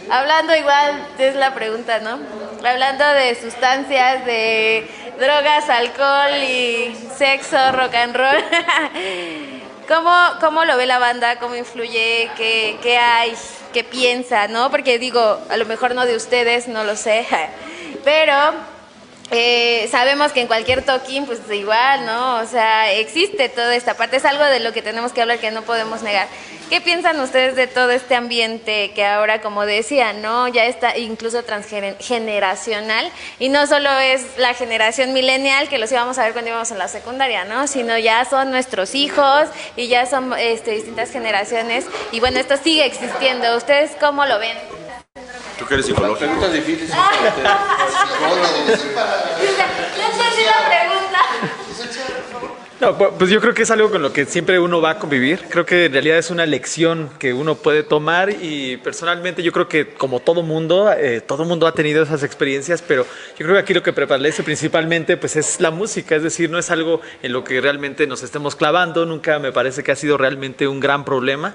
Hablando 0.10 0.56
igual, 0.56 1.08
es 1.20 1.36
la 1.36 1.54
pregunta, 1.54 2.00
¿no? 2.00 2.20
Hablando 2.68 3.06
de 3.14 3.36
sustancias, 3.36 4.26
de 4.26 4.90
drogas, 5.20 5.70
alcohol 5.70 6.36
y 6.44 6.98
sexo, 7.18 7.72
rock 7.72 7.96
and 7.96 8.16
roll. 8.16 8.44
¿Cómo, 9.88 10.14
cómo 10.40 10.66
lo 10.66 10.78
ve 10.78 10.86
la 10.86 11.00
banda? 11.00 11.38
¿Cómo 11.40 11.56
influye? 11.56 12.30
¿Qué, 12.38 12.78
qué 12.82 12.98
hay? 12.98 13.34
¿Qué 13.74 13.84
piensa? 13.84 14.48
¿No? 14.48 14.70
Porque 14.72 15.00
digo, 15.00 15.40
a 15.50 15.58
lo 15.58 15.66
mejor 15.66 15.96
no 15.96 16.06
de 16.06 16.16
ustedes, 16.16 16.68
no 16.68 16.84
lo 16.84 16.96
sé. 16.96 17.26
Pero 18.04 18.34
eh, 19.32 19.88
sabemos 19.90 20.34
que 20.34 20.42
en 20.42 20.48
cualquier 20.48 20.84
toquín, 20.84 21.26
pues 21.26 21.40
igual, 21.52 22.06
¿no? 22.06 22.36
O 22.40 22.46
sea, 22.46 22.92
existe 22.92 23.48
toda 23.48 23.74
esta 23.76 23.96
parte, 23.96 24.18
es 24.18 24.26
algo 24.26 24.44
de 24.44 24.60
lo 24.60 24.74
que 24.74 24.82
tenemos 24.82 25.14
que 25.14 25.22
hablar 25.22 25.40
que 25.40 25.52
no 25.52 25.62
podemos 25.62 26.02
negar. 26.04 26.28
¿Qué 26.70 26.80
piensan 26.80 27.20
ustedes 27.20 27.56
de 27.56 27.68
todo 27.68 27.92
este 27.92 28.16
ambiente 28.16 28.92
que 28.96 29.06
ahora, 29.06 29.42
como 29.42 29.66
decía, 29.66 30.14
¿no? 30.14 30.48
Ya 30.48 30.66
está 30.66 30.98
incluso 30.98 31.44
transgeneracional 31.44 33.12
y 33.40 33.50
no 33.50 33.68
solo 33.68 33.90
es 34.00 34.38
la 34.38 34.54
generación 34.54 35.12
millennial 35.12 35.68
que 35.70 35.78
los 35.78 35.92
íbamos 35.92 36.18
a 36.18 36.24
ver 36.24 36.34
cuando 36.34 36.52
íbamos 36.52 36.72
en 36.72 36.78
la 36.78 36.88
secundaria, 36.88 37.44
¿no? 37.46 37.68
Sino 37.68 37.98
ya 37.98 38.24
son 38.26 38.52
nuestros 38.52 38.96
hijos 38.96 39.48
y 39.76 39.88
ya 39.88 40.06
son 40.06 40.34
este, 40.38 40.72
distintas 40.72 41.12
generaciones 41.12 41.86
y 42.14 42.20
bueno, 42.20 42.40
esto 42.40 42.56
sigue 42.58 42.86
existiendo. 42.86 43.58
¿Ustedes 43.58 43.92
cómo 44.00 44.26
lo 44.26 44.40
ven? 44.40 44.58
¿Tú 45.62 45.68
que 45.68 45.74
eres 45.76 45.86
psicólogo? 45.86 46.18
Preguntas 46.18 46.52
difíciles. 46.54 46.90
Yo 46.90 46.96
entendí 50.06 50.44
la 50.44 50.68
pregunta. 50.68 51.20
No, 52.80 52.98
pu- 52.98 53.12
pues 53.20 53.30
yo 53.30 53.40
creo 53.40 53.54
que 53.54 53.62
es 53.62 53.70
algo 53.70 53.92
con 53.92 54.02
lo 54.02 54.12
que 54.12 54.26
siempre 54.26 54.58
uno 54.58 54.82
va 54.82 54.90
a 54.92 54.98
convivir. 54.98 55.46
Creo 55.52 55.64
que 55.68 55.86
en 55.86 55.94
realidad 55.94 56.18
es 56.18 56.32
una 56.32 56.48
lección 56.48 57.12
que 57.20 57.32
uno 57.32 57.54
puede 57.54 57.84
tomar 57.84 58.32
y 58.32 58.78
personalmente 58.78 59.44
yo 59.44 59.52
creo 59.52 59.68
que 59.70 59.94
como 59.94 60.20
todo 60.20 60.42
mundo, 60.42 60.92
eh, 60.92 61.22
todo 61.22 61.46
mundo 61.46 61.68
ha 61.68 61.76
tenido 61.76 62.02
esas 62.02 62.24
experiencias, 62.24 62.82
pero 62.82 63.06
yo 63.38 63.46
creo 63.46 63.54
que 63.54 63.60
aquí 63.60 63.76
lo 63.76 63.84
que 63.84 63.94
prevalece 63.94 64.42
principalmente 64.42 65.16
pues 65.16 65.36
es 65.36 65.62
la 65.62 65.70
música, 65.70 66.16
es 66.16 66.24
decir, 66.24 66.50
no 66.50 66.58
es 66.58 66.72
algo 66.72 67.02
en 67.22 67.34
lo 67.34 67.44
que 67.44 67.62
realmente 67.62 68.08
nos 68.08 68.24
estemos 68.24 68.56
clavando, 68.56 69.06
nunca 69.06 69.38
me 69.38 69.52
parece 69.52 69.84
que 69.84 69.92
ha 69.92 69.96
sido 69.96 70.18
realmente 70.18 70.68
un 70.68 70.80
gran 70.80 71.06
problema. 71.06 71.54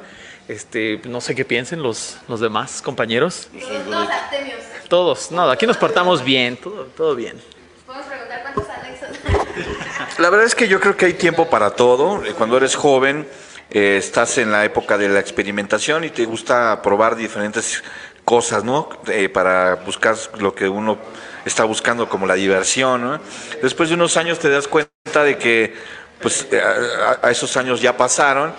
Este, 0.49 1.01
no 1.05 1.21
sé 1.21 1.35
qué 1.35 1.45
piensen 1.45 1.83
los, 1.83 2.19
los 2.29 2.41
demás 2.41 2.81
compañeros. 2.81 3.49
Todos 3.53 4.09
abstemios. 4.09 4.61
Todos, 4.89 5.31
no, 5.33 5.51
aquí 5.51 5.67
nos 5.67 5.77
portamos 5.77 6.23
bien, 6.23 6.57
todo, 6.57 6.85
todo 6.97 7.17
bien. 7.17 7.41
Podemos 7.85 8.07
preguntar 8.07 8.43
cuántos 8.43 8.69
anexos. 8.69 9.09
La 10.19 10.31
verdad 10.31 10.47
es 10.47 10.55
que 10.55 10.69
yo 10.69 10.79
creo 10.79 10.97
que 10.97 11.07
hay 11.07 11.15
tiempo 11.15 11.51
para 11.51 11.71
todo. 11.71 12.25
Eh, 12.25 12.33
Cuando 12.35 12.57
eres 12.57 12.77
joven, 12.77 13.27
eh, 13.71 13.97
estás 13.99 14.39
en 14.39 14.53
la 14.53 14.65
época 14.65 14.97
de 14.97 15.09
la 15.09 15.19
experimentación 15.19 16.05
y 16.05 16.11
te 16.11 16.25
gusta 16.25 16.81
probar 16.81 17.17
diferentes 17.17 17.83
cosas, 18.25 18.63
¿no? 18.63 18.89
Eh, 19.09 19.29
para 19.29 19.75
buscar 19.75 20.15
lo 20.39 20.55
que 20.55 20.69
uno 20.69 20.99
está 21.45 21.65
buscando 21.65 22.09
como 22.09 22.27
la 22.27 22.35
diversión, 22.35 23.03
¿no? 23.03 23.21
Después 23.61 23.89
de 23.89 23.97
unos 23.97 24.17
años 24.17 24.39
te 24.39 24.49
das 24.49 24.69
cuenta 24.69 25.25
de 25.25 25.37
que, 25.39 25.75
pues, 26.21 26.47
eh, 26.53 26.61
a, 26.61 27.27
a 27.27 27.31
esos 27.33 27.57
años 27.57 27.81
ya 27.81 27.97
pasaron 27.97 28.53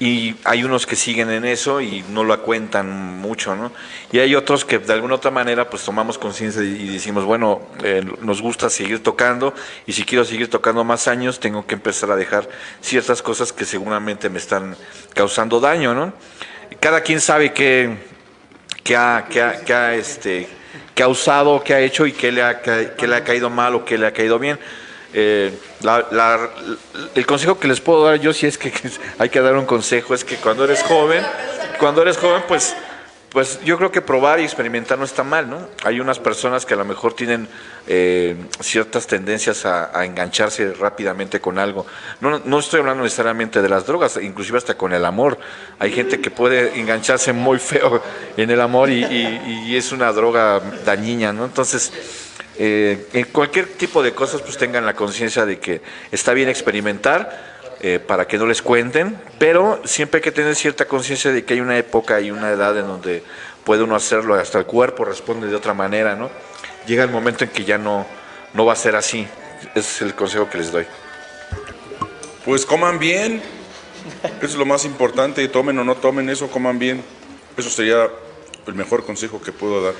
y 0.00 0.34
hay 0.44 0.64
unos 0.64 0.86
que 0.86 0.96
siguen 0.96 1.30
en 1.30 1.44
eso 1.44 1.80
y 1.80 2.04
no 2.10 2.24
lo 2.24 2.40
cuentan 2.42 2.90
mucho, 3.20 3.54
¿no? 3.54 3.70
Y 4.12 4.18
hay 4.18 4.34
otros 4.34 4.64
que 4.64 4.78
de 4.78 4.92
alguna 4.92 5.14
otra 5.14 5.30
manera 5.30 5.70
pues 5.70 5.84
tomamos 5.84 6.18
conciencia 6.18 6.62
y 6.62 6.88
decimos, 6.88 7.24
bueno, 7.24 7.62
eh, 7.82 8.04
nos 8.20 8.42
gusta 8.42 8.68
seguir 8.70 9.02
tocando 9.02 9.54
y 9.86 9.92
si 9.92 10.04
quiero 10.04 10.24
seguir 10.24 10.50
tocando 10.50 10.82
más 10.84 11.06
años 11.06 11.38
tengo 11.38 11.66
que 11.66 11.74
empezar 11.74 12.10
a 12.10 12.16
dejar 12.16 12.48
ciertas 12.80 13.22
cosas 13.22 13.52
que 13.52 13.64
seguramente 13.64 14.28
me 14.28 14.38
están 14.38 14.76
causando 15.14 15.60
daño, 15.60 15.94
¿no? 15.94 16.12
Cada 16.80 17.00
quien 17.02 17.20
sabe 17.20 17.52
que 17.52 17.96
ha, 18.96 19.24
que 19.30 19.40
ha- 19.42 19.60
que 19.64 19.72
ha, 19.74 19.94
este, 19.94 20.48
qué 20.94 21.02
ha 21.02 21.08
usado, 21.08 21.62
qué 21.62 21.74
ha 21.74 21.80
hecho 21.80 22.04
y 22.06 22.12
qué 22.12 22.32
le 22.32 22.42
ha, 22.42 22.60
qué 22.60 23.06
le 23.06 23.14
ha 23.16 23.24
caído 23.24 23.48
mal 23.48 23.74
o 23.74 23.84
qué 23.84 23.96
le 23.96 24.06
ha 24.06 24.12
caído 24.12 24.38
bien. 24.38 24.58
Eh, 25.16 25.56
la- 25.82 26.06
la- 26.10 26.50
el 27.14 27.24
consejo 27.24 27.58
que 27.60 27.68
les 27.68 27.80
puedo 27.80 28.04
dar 28.04 28.18
yo, 28.18 28.32
si 28.32 28.46
es 28.46 28.58
que 28.58 28.72
hay 29.18 29.28
que 29.28 29.40
dar 29.40 29.56
un 29.56 29.64
consejo, 29.64 30.12
es 30.12 30.24
que 30.24 30.36
cuando 30.36 30.64
eres 30.64 30.82
joven, 30.82 31.24
cuando 31.78 32.02
eres 32.02 32.18
joven, 32.18 32.42
pues, 32.48 32.74
pues 33.30 33.60
yo 33.64 33.76
creo 33.78 33.90
que 33.92 34.00
probar 34.00 34.38
y 34.40 34.44
experimentar 34.44 34.98
no 34.98 35.04
está 35.04 35.22
mal, 35.24 35.48
¿no? 35.50 35.68
Hay 35.84 35.98
unas 36.00 36.18
personas 36.20 36.66
que 36.66 36.74
a 36.74 36.76
lo 36.76 36.84
mejor 36.84 37.14
tienen 37.14 37.48
eh, 37.86 38.36
ciertas 38.60 39.06
tendencias 39.06 39.66
a, 39.66 40.04
engancharse 40.04 40.72
rápidamente 40.72 41.40
con 41.40 41.58
algo. 41.58 41.84
No, 42.20 42.40
no 42.44 42.58
estoy 42.60 42.80
hablando 42.80 43.02
necesariamente 43.04 43.60
de 43.62 43.68
las 43.68 43.86
drogas, 43.86 44.18
inclusive 44.22 44.58
hasta 44.58 44.76
con 44.76 44.92
el 44.92 45.04
amor. 45.04 45.38
Hay 45.80 45.92
gente 45.92 46.20
que 46.20 46.30
puede 46.30 46.78
engancharse 46.78 47.32
muy 47.32 47.58
feo 47.58 48.02
en 48.36 48.50
el 48.50 48.60
amor 48.60 48.90
y, 48.90 49.04
y- 49.04 49.64
y 49.66 49.76
es 49.76 49.90
una 49.92 50.12
droga 50.12 50.60
dañina, 50.84 51.32
¿no? 51.32 51.44
Entonces, 51.44 51.92
eh, 52.58 53.08
en 53.12 53.24
cualquier 53.26 53.66
tipo 53.66 54.02
de 54.02 54.12
cosas, 54.12 54.40
pues 54.42 54.56
tengan 54.56 54.86
la 54.86 54.94
conciencia 54.94 55.44
de 55.44 55.58
que 55.58 55.80
está 56.12 56.32
bien 56.34 56.48
experimentar 56.48 57.54
eh, 57.80 57.98
para 57.98 58.26
que 58.26 58.38
no 58.38 58.46
les 58.46 58.62
cuenten, 58.62 59.18
pero 59.38 59.80
siempre 59.84 60.18
hay 60.18 60.22
que 60.22 60.32
tener 60.32 60.54
cierta 60.54 60.86
conciencia 60.86 61.32
de 61.32 61.44
que 61.44 61.54
hay 61.54 61.60
una 61.60 61.76
época 61.76 62.20
y 62.20 62.30
una 62.30 62.50
edad 62.50 62.78
en 62.78 62.86
donde 62.86 63.22
puede 63.64 63.82
uno 63.82 63.96
hacerlo, 63.96 64.34
hasta 64.34 64.58
el 64.58 64.66
cuerpo 64.66 65.04
responde 65.04 65.48
de 65.48 65.56
otra 65.56 65.74
manera, 65.74 66.14
¿no? 66.14 66.30
Llega 66.86 67.02
el 67.02 67.10
momento 67.10 67.44
en 67.44 67.50
que 67.50 67.64
ya 67.64 67.78
no, 67.78 68.06
no 68.52 68.64
va 68.64 68.74
a 68.74 68.76
ser 68.76 68.94
así. 68.94 69.26
Es 69.74 70.02
el 70.02 70.14
consejo 70.14 70.48
que 70.48 70.58
les 70.58 70.70
doy. 70.70 70.86
Pues 72.44 72.66
coman 72.66 72.98
bien. 72.98 73.42
Es 74.42 74.54
lo 74.54 74.66
más 74.66 74.84
importante. 74.84 75.46
Tomen 75.48 75.78
o 75.78 75.84
no 75.84 75.94
tomen 75.96 76.28
eso, 76.28 76.48
coman 76.48 76.78
bien. 76.78 77.02
Eso 77.56 77.70
sería 77.70 78.08
el 78.66 78.74
mejor 78.74 79.04
consejo 79.04 79.40
que 79.40 79.52
puedo 79.52 79.82
dar. 79.82 79.94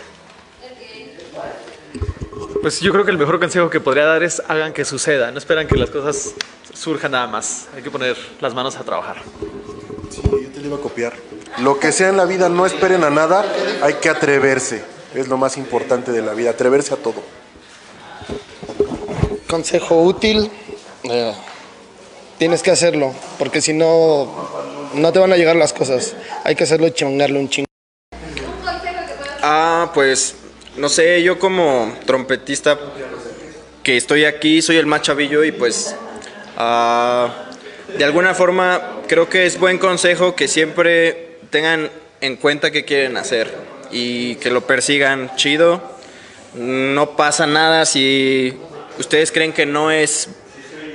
Pues 2.65 2.81
yo 2.81 2.93
creo 2.93 3.05
que 3.05 3.11
el 3.11 3.19
mejor 3.19 3.39
consejo 3.39 3.69
que 3.69 3.79
podría 3.79 4.07
dar 4.07 4.23
es 4.23 4.43
hagan 4.49 4.73
que 4.73 4.87
suceda, 4.87 5.31
no 5.31 5.37
esperan 5.37 5.67
que 5.67 5.77
las 5.77 5.91
cosas 5.91 6.33
surjan 6.73 7.13
nada 7.13 7.27
más. 7.27 7.67
Hay 7.77 7.83
que 7.83 7.91
poner 7.91 8.17
las 8.41 8.55
manos 8.55 8.77
a 8.77 8.85
trabajar. 8.85 9.17
Sí, 10.09 10.23
yo 10.25 10.49
te 10.49 10.61
lo 10.61 10.69
iba 10.69 10.77
a 10.79 10.81
copiar. 10.81 11.13
Lo 11.59 11.79
que 11.79 11.93
sea 11.93 12.09
en 12.09 12.17
la 12.17 12.25
vida, 12.25 12.49
no 12.49 12.65
esperen 12.65 13.05
a 13.05 13.11
nada, 13.11 13.45
hay 13.83 13.93
que 14.01 14.09
atreverse. 14.09 14.83
Es 15.15 15.29
lo 15.29 15.37
más 15.37 15.59
importante 15.59 16.11
de 16.11 16.23
la 16.23 16.33
vida, 16.33 16.49
atreverse 16.49 16.95
a 16.95 16.97
todo. 16.97 17.23
Consejo 19.47 20.01
útil, 20.01 20.51
eh, 21.03 21.35
tienes 22.39 22.63
que 22.63 22.71
hacerlo, 22.71 23.13
porque 23.39 23.61
si 23.61 23.75
no, 23.75 24.91
no 24.95 25.13
te 25.13 25.19
van 25.19 25.35
a 25.35 25.37
llegar 25.37 25.57
las 25.57 25.75
cosas. 25.75 26.17
Hay 26.45 26.55
que 26.55 26.65
hacerlo 26.65 26.87
y 26.87 26.93
chingarle 26.93 27.39
un 27.39 27.51
chingo. 27.51 27.67
Ah, 29.43 29.91
pues 29.93 30.37
no 30.77 30.89
sé, 30.89 31.23
yo 31.23 31.39
como 31.39 31.97
trompetista 32.05 32.79
que 33.83 33.97
estoy 33.97 34.25
aquí, 34.25 34.61
soy 34.61 34.77
el 34.77 34.87
más 34.87 35.03
chavillo 35.03 35.45
y 35.45 35.53
pues 35.53 35.95
ah, 36.57 37.33
de 37.97 38.05
alguna 38.05 38.35
forma 38.35 39.01
creo 39.07 39.29
que 39.29 39.47
es 39.47 39.59
buen 39.59 39.79
consejo 39.79 40.35
que 40.35 40.49
siempre 40.49 41.39
tengan 41.51 41.91
en 42.21 42.37
cuenta 42.37 42.73
qué 42.73 42.85
quieren 42.85 43.17
hacer 43.17 43.55
y 43.93 44.37
que 44.37 44.51
lo 44.51 44.67
persigan 44.67 45.37
chido. 45.37 45.81
No 46.55 47.17
pasa 47.17 47.47
nada 47.47 47.85
si 47.85 48.57
ustedes 48.99 49.31
creen 49.31 49.53
que 49.53 49.67
no 49.67 49.91
es 49.93 50.29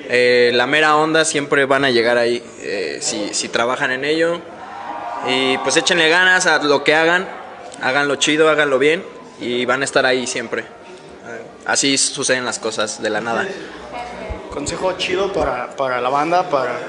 eh, 0.10 0.52
la 0.54 0.68
mera 0.68 0.98
onda, 0.98 1.24
siempre 1.24 1.66
van 1.66 1.86
a 1.86 1.92
llegar 1.92 2.18
ahí 2.18 2.44
eh, 2.62 2.98
si, 3.02 3.34
si 3.34 3.48
trabajan 3.48 3.92
en 3.92 4.04
ello. 4.04 4.42
Y 5.28 5.58
pues 5.60 5.78
échenle 5.78 6.10
ganas 6.10 6.48
a 6.48 6.62
lo 6.64 6.84
que 6.84 6.96
hagan, 6.96 7.30
háganlo 7.82 8.16
chido, 8.16 8.50
háganlo 8.50 8.80
bien 8.80 9.19
y 9.40 9.66
van 9.66 9.82
a 9.82 9.86
estar 9.86 10.06
ahí 10.06 10.28
siempre. 10.28 10.66
Así 11.66 11.98
suceden 11.98 12.46
las 12.46 12.60
cosas 12.60 13.02
de 13.02 13.10
la 13.10 13.22
nada. 13.22 13.48
Consejo 14.52 14.94
chido 14.94 15.32
para, 15.32 15.76
para 15.76 16.02
la 16.02 16.10
banda, 16.10 16.50
para... 16.50 16.80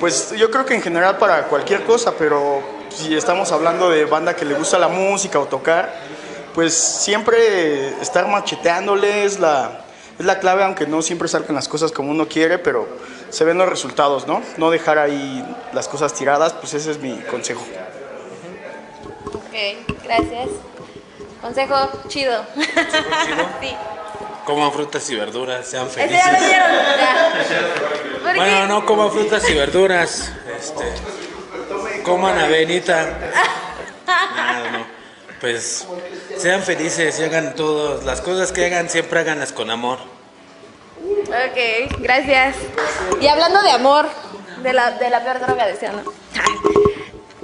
Pues 0.00 0.32
yo 0.36 0.50
creo 0.50 0.64
que 0.64 0.74
en 0.74 0.82
general 0.82 1.18
para 1.18 1.44
cualquier 1.44 1.84
cosa, 1.84 2.12
pero 2.18 2.62
si 2.90 3.14
estamos 3.14 3.52
hablando 3.52 3.90
de 3.90 4.04
banda 4.04 4.34
que 4.34 4.44
le 4.44 4.54
gusta 4.54 4.78
la 4.78 4.88
música 4.88 5.38
o 5.38 5.46
tocar, 5.46 5.92
pues 6.54 6.74
siempre 6.74 7.88
estar 8.00 8.26
macheteándole 8.28 9.24
es 9.24 9.38
la, 9.38 9.84
es 10.18 10.24
la 10.24 10.38
clave, 10.38 10.64
aunque 10.64 10.86
no 10.86 11.02
siempre 11.02 11.28
salgan 11.28 11.54
las 11.54 11.68
cosas 11.68 11.92
como 11.92 12.10
uno 12.10 12.28
quiere, 12.28 12.58
pero 12.58 12.88
se 13.30 13.44
ven 13.44 13.58
los 13.58 13.68
resultados, 13.68 14.26
¿no? 14.26 14.42
No 14.56 14.70
dejar 14.70 14.98
ahí 14.98 15.44
las 15.72 15.88
cosas 15.88 16.14
tiradas, 16.14 16.54
pues 16.54 16.74
ese 16.74 16.90
es 16.90 16.98
mi 16.98 17.18
consejo. 17.30 17.64
Ok, 19.34 20.04
gracias. 20.04 20.48
Consejo 21.46 21.88
chido. 22.08 22.44
sí. 23.60 23.76
Coman 24.44 24.72
frutas 24.72 25.08
y 25.10 25.14
verduras, 25.14 25.64
sean 25.64 25.88
felices. 25.88 26.18
ya 26.24 26.32
lo 26.32 26.44
dieron. 26.44 26.70
Ya. 26.98 27.32
¿Por 28.20 28.32
qué? 28.32 28.38
Bueno, 28.40 28.66
no 28.66 28.84
coman 28.84 29.12
frutas 29.12 29.48
y 29.48 29.54
verduras. 29.54 30.32
Este, 30.58 32.02
coman 32.02 32.36
avenita. 32.36 33.16
Nada, 34.04 34.70
no. 34.72 34.86
Pues 35.40 35.86
sean 36.36 36.64
felices 36.64 37.20
y 37.20 37.22
hagan 37.22 37.54
todas 37.54 38.04
las 38.04 38.20
cosas 38.22 38.50
que 38.50 38.66
hagan, 38.66 38.90
siempre 38.90 39.20
háganlas 39.20 39.52
con 39.52 39.70
amor. 39.70 40.00
Ok, 41.00 41.92
gracias. 42.00 42.56
Y 43.20 43.28
hablando 43.28 43.62
de 43.62 43.70
amor, 43.70 44.08
de 44.64 44.72
la, 44.72 44.90
de 44.90 45.10
la 45.10 45.22
peor 45.22 45.38
droga, 45.46 45.64
decía, 45.64 45.92
¿no? 45.92 46.02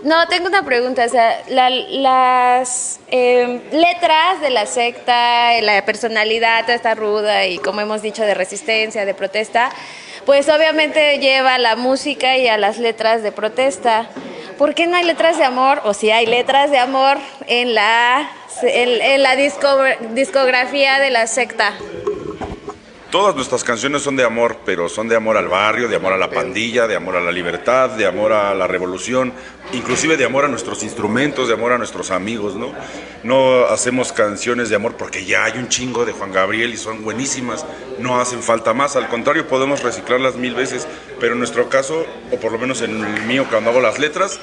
No, 0.02 0.26
tengo 0.26 0.48
una 0.48 0.64
pregunta. 0.64 1.04
O 1.04 1.08
sea, 1.08 1.40
la- 1.48 1.70
las 1.70 2.98
eh, 3.08 3.60
letras 3.72 4.40
de 4.40 4.50
la 4.50 4.66
secta, 4.66 5.60
la 5.60 5.84
personalidad 5.84 6.62
toda 6.62 6.74
esta 6.74 6.94
ruda 6.94 7.46
y 7.46 7.58
como 7.58 7.80
hemos 7.80 8.02
dicho 8.02 8.22
de 8.24 8.34
resistencia, 8.34 9.04
de 9.04 9.14
protesta, 9.14 9.70
pues 10.26 10.48
obviamente 10.48 11.18
lleva 11.18 11.54
a 11.54 11.58
la 11.58 11.76
música 11.76 12.36
y 12.36 12.48
a 12.48 12.56
las 12.58 12.78
letras 12.78 13.22
de 13.22 13.30
protesta. 13.32 14.08
¿Por 14.58 14.74
qué 14.74 14.86
no 14.86 14.96
hay 14.96 15.04
letras 15.04 15.38
de 15.38 15.44
amor, 15.44 15.80
o 15.84 15.94
si 15.94 16.10
hay 16.10 16.26
letras 16.26 16.70
de 16.70 16.78
amor 16.78 17.18
en 17.46 17.74
la, 17.74 18.30
en, 18.62 19.00
en 19.00 19.22
la 19.22 19.34
disco- 19.34 19.84
discografía 20.10 20.98
de 20.98 21.10
la 21.10 21.26
secta? 21.26 21.72
Todas 23.12 23.35
nuestras 23.35 23.62
canciones 23.62 24.01
son 24.01 24.16
de 24.16 24.25
amor, 24.25 24.57
pero 24.64 24.88
son 24.88 25.07
de 25.07 25.14
amor 25.14 25.37
al 25.37 25.46
barrio, 25.46 25.87
de 25.87 25.96
amor 25.96 26.14
a 26.14 26.16
la 26.16 26.31
pandilla, 26.31 26.87
de 26.87 26.96
amor 26.96 27.14
a 27.14 27.20
la 27.20 27.31
libertad, 27.31 27.90
de 27.90 28.07
amor 28.07 28.33
a 28.33 28.55
la 28.55 28.66
revolución, 28.66 29.35
inclusive 29.75 30.16
de 30.16 30.25
amor 30.25 30.46
a 30.46 30.48
nuestros 30.48 30.83
instrumentos, 30.83 31.46
de 31.46 31.53
amor 31.53 31.72
a 31.72 31.79
nuestros 31.79 32.11
amigos, 32.11 32.55
¿no? 32.55 32.72
No 33.22 33.66
hacemos 33.66 34.14
canciones 34.14 34.70
de 34.70 34.77
amor 34.77 34.96
porque 34.96 35.27
ya 35.27 35.44
hay 35.44 35.59
un 35.59 35.68
chingo 35.68 36.07
de 36.07 36.12
Juan 36.12 36.33
Gabriel 36.33 36.72
y 36.72 36.79
son 36.79 37.05
buenísimas, 37.05 37.66
no 37.98 38.18
hacen 38.18 38.42
falta 38.42 38.72
más, 38.72 38.96
al 38.96 39.09
contrario, 39.09 39.46
podemos 39.46 39.83
reciclarlas 39.83 40.37
mil 40.37 40.55
veces, 40.55 40.88
pero 41.20 41.35
en 41.35 41.38
nuestro 41.38 41.68
caso, 41.68 42.07
o 42.31 42.40
por 42.40 42.51
lo 42.51 42.59
menos 42.59 42.81
en 42.81 43.05
el 43.05 43.27
mío 43.27 43.44
cuando 43.51 43.68
hago 43.68 43.83
las 43.83 43.98
letras, 43.98 44.40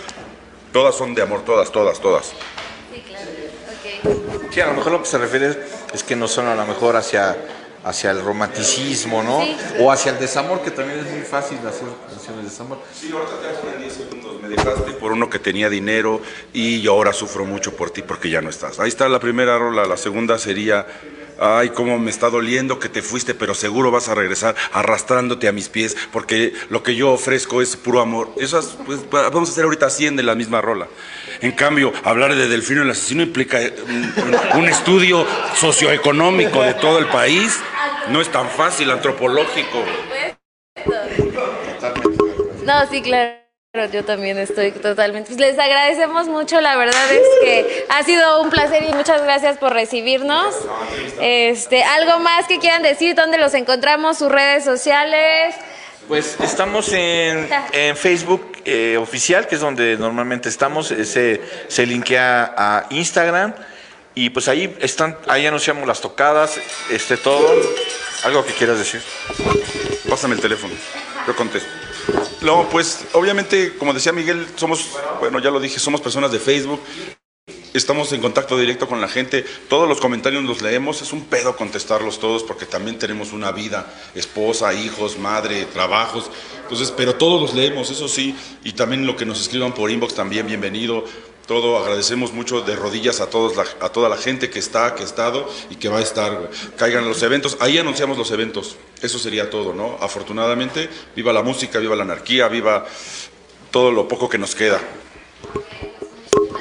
todas 0.72 0.94
son 0.94 1.16
de 1.16 1.24
amor, 1.24 1.44
todas, 1.44 1.72
todas, 1.72 2.00
todas. 2.00 2.34
Sí, 4.52 4.62
a 4.62 4.68
lo 4.68 4.74
mejor 4.74 4.92
lo 4.92 5.02
que 5.02 5.10
se 5.10 5.18
refiere 5.18 5.58
es 5.92 6.04
que 6.04 6.16
no 6.16 6.28
son 6.28 6.46
a 6.46 6.54
lo 6.54 6.68
mejor 6.68 6.96
hacia, 6.96 7.36
hacia 7.84 8.12
el 8.12 8.22
romanticismo, 8.22 9.24
¿no? 9.24 9.42
Sí. 9.42 9.56
O 9.80 9.92
hacia 9.92 10.12
el 10.12 10.20
desamor, 10.20 10.62
que 10.62 10.72
también 10.72 11.00
es 11.00 11.12
muy 11.12 11.22
fácil 11.22 11.58
hacer 11.60 11.88
canciones 12.10 12.44
de 12.44 12.50
desamor. 12.50 12.80
Sí, 12.94 13.12
ahorita 13.12 13.40
te 13.42 13.48
hago 13.48 13.76
en 13.76 13.82
10 13.82 13.94
segundos. 13.94 14.42
Me 14.42 14.50
dejaste 14.50 14.92
por 14.94 15.12
uno 15.12 15.30
que 15.30 15.40
tenía 15.40 15.70
dinero 15.70 16.22
y 16.54 16.82
yo 16.82 16.94
ahora 16.94 17.14
sufro 17.14 17.46
mucho 17.46 17.76
por 17.76 17.92
ti 17.92 18.02
porque 18.02 18.30
ya 18.30 18.42
no 18.42 18.50
estás. 18.50 18.80
Ahí 18.80 18.90
está 18.90 19.08
la 19.08 19.20
primera 19.20 19.58
rola. 19.58 19.86
La 19.86 19.98
segunda 19.98 20.38
sería, 20.38 20.86
ay, 21.40 21.70
cómo 21.70 21.98
me 22.00 22.10
está 22.12 22.30
doliendo 22.30 22.80
que 22.80 22.90
te 22.90 23.02
fuiste, 23.02 23.34
pero 23.34 23.54
seguro 23.54 23.92
vas 23.92 24.10
a 24.10 24.16
regresar 24.16 24.56
arrastrándote 24.74 25.48
a 25.48 25.52
mis 25.52 25.70
pies 25.70 25.96
porque 26.12 26.54
lo 26.70 26.84
que 26.84 26.96
yo 26.96 27.12
ofrezco 27.12 27.62
es 27.62 27.76
puro 27.76 28.02
amor. 28.02 28.32
Esas, 28.38 28.78
pues, 28.86 29.00
va- 29.14 29.30
vamos 29.30 29.50
a 29.50 29.52
hacer 29.54 29.64
ahorita 29.66 29.90
100 29.90 30.16
de 30.16 30.24
la 30.24 30.36
misma 30.36 30.62
rola. 30.62 30.88
En 31.42 31.52
cambio, 31.54 31.94
hablar 32.04 32.36
de 32.36 32.48
Delfino 32.48 32.82
el 32.84 32.90
asesino 32.90 33.24
implica 33.24 33.62
eh, 33.62 33.74
un, 33.88 34.60
un 34.60 34.70
estudio 34.70 35.26
socioeconómico 35.56 36.62
de 36.64 36.74
todo 36.76 37.00
el 37.00 37.06
país. 37.08 37.58
No 38.10 38.22
es 38.22 38.30
tan 38.32 38.50
fácil, 38.50 38.92
antropológico. 38.92 39.84
No, 42.66 42.88
sí, 42.90 43.02
claro. 43.02 43.49
Yo 43.94 44.04
también 44.04 44.40
estoy 44.40 44.72
totalmente. 44.72 45.28
Pues 45.28 45.40
les 45.40 45.60
agradecemos 45.60 46.28
mucho, 46.28 46.60
la 46.60 46.76
verdad 46.76 47.12
es 47.12 47.22
que 47.44 47.86
ha 47.90 48.02
sido 48.02 48.42
un 48.42 48.50
placer 48.50 48.82
y 48.82 48.92
muchas 48.94 49.22
gracias 49.22 49.60
por 49.60 49.74
recibirnos. 49.74 50.56
Este, 51.22 51.84
algo 51.84 52.18
más 52.18 52.48
que 52.48 52.58
quieran 52.58 52.82
decir, 52.82 53.14
dónde 53.14 53.38
los 53.38 53.54
encontramos, 53.54 54.18
sus 54.18 54.32
redes 54.32 54.64
sociales. 54.64 55.54
Pues 56.08 56.36
estamos 56.40 56.92
en, 56.94 57.48
en 57.72 57.96
Facebook 57.96 58.54
eh, 58.66 58.98
oficial, 58.98 59.46
que 59.46 59.54
es 59.54 59.62
donde 59.62 59.98
normalmente 59.98 60.50
estamos. 60.50 60.90
Ese 60.90 61.40
se 61.68 61.86
linkea 61.86 62.56
a 62.58 62.88
Instagram. 62.90 63.54
Y 64.16 64.32
pues 64.32 64.48
ahí 64.48 64.76
están, 64.80 65.16
ahí 65.28 65.46
anunciamos 65.46 65.88
las 65.88 66.02
tocadas, 66.02 66.60
este 66.90 67.18
todo. 67.18 67.48
Algo 68.24 68.44
que 68.44 68.54
quieras 68.54 68.80
decir. 68.80 69.04
Pásame 70.10 70.34
el 70.34 70.42
teléfono, 70.42 70.74
yo 71.28 71.36
contesto. 71.36 71.70
No, 72.42 72.70
pues 72.70 73.06
obviamente, 73.14 73.76
como 73.78 73.94
decía 73.94 74.12
Miguel, 74.12 74.48
somos, 74.56 74.98
bueno, 75.20 75.40
ya 75.40 75.52
lo 75.52 75.60
dije, 75.60 75.80
somos 75.80 76.02
personas 76.02 76.32
de 76.32 76.40
Facebook. 76.40 76.80
estamos 77.74 78.12
en 78.14 78.22
contacto 78.22 78.58
directo 78.58 78.88
con 78.88 79.00
la 79.02 79.08
gente, 79.08 79.46
todos 79.68 79.88
los 79.88 80.00
comentarios 80.00 80.44
los 80.44 80.62
leemos, 80.62 81.02
es 81.02 81.14
un 81.14 81.26
pedo 81.26 81.56
contestarlos 81.56 82.20
todos 82.20 82.44
porque 82.44 82.66
también 82.66 82.98
tenemos 82.98 83.32
una 83.32 83.52
vida, 83.52 83.94
esposa, 84.16 84.74
hijos, 84.74 85.18
madre, 85.20 85.66
trabajos, 85.66 86.32
entonces, 86.64 86.92
pero 86.92 87.16
todos 87.16 87.42
los 87.42 87.54
leemos, 87.54 87.92
eso 87.92 88.08
sí, 88.08 88.36
y 88.64 88.74
también 88.74 89.06
lo 89.06 89.16
que 89.16 89.26
nos 89.26 89.40
escriban 89.42 89.74
por 89.74 89.92
inbox 89.92 90.16
también, 90.16 90.48
bienvenido. 90.48 91.04
Todo, 91.50 91.80
agradecemos 91.80 92.32
mucho 92.32 92.62
de 92.62 92.76
rodillas 92.76 93.22
a, 93.22 93.28
todos 93.32 93.56
la- 93.58 93.66
a 93.84 93.90
toda 93.90 94.08
la 94.08 94.18
gente 94.18 94.52
que 94.52 94.60
está, 94.60 94.94
que 94.94 95.02
ha 95.02 95.06
estado 95.06 95.50
y 95.72 95.78
que 95.78 95.90
va 95.90 95.98
a 95.98 96.02
estar. 96.04 96.52
Caigan 96.78 97.08
los 97.10 97.24
eventos, 97.24 97.58
ahí 97.60 97.80
anunciamos 97.80 98.20
los 98.20 98.30
eventos. 98.30 98.76
Eso 99.02 99.18
sería 99.18 99.50
todo, 99.50 99.74
¿no? 99.74 99.98
Afortunadamente, 100.00 100.92
viva 101.16 101.34
la 101.34 101.42
música, 101.42 101.80
viva 101.80 101.96
la 101.96 102.04
anarquía, 102.04 102.48
viva 102.50 102.86
todo 103.72 103.92
lo 103.92 104.08
poco 104.08 104.30
que 104.30 104.38
nos 104.38 104.54
queda. 104.54 104.80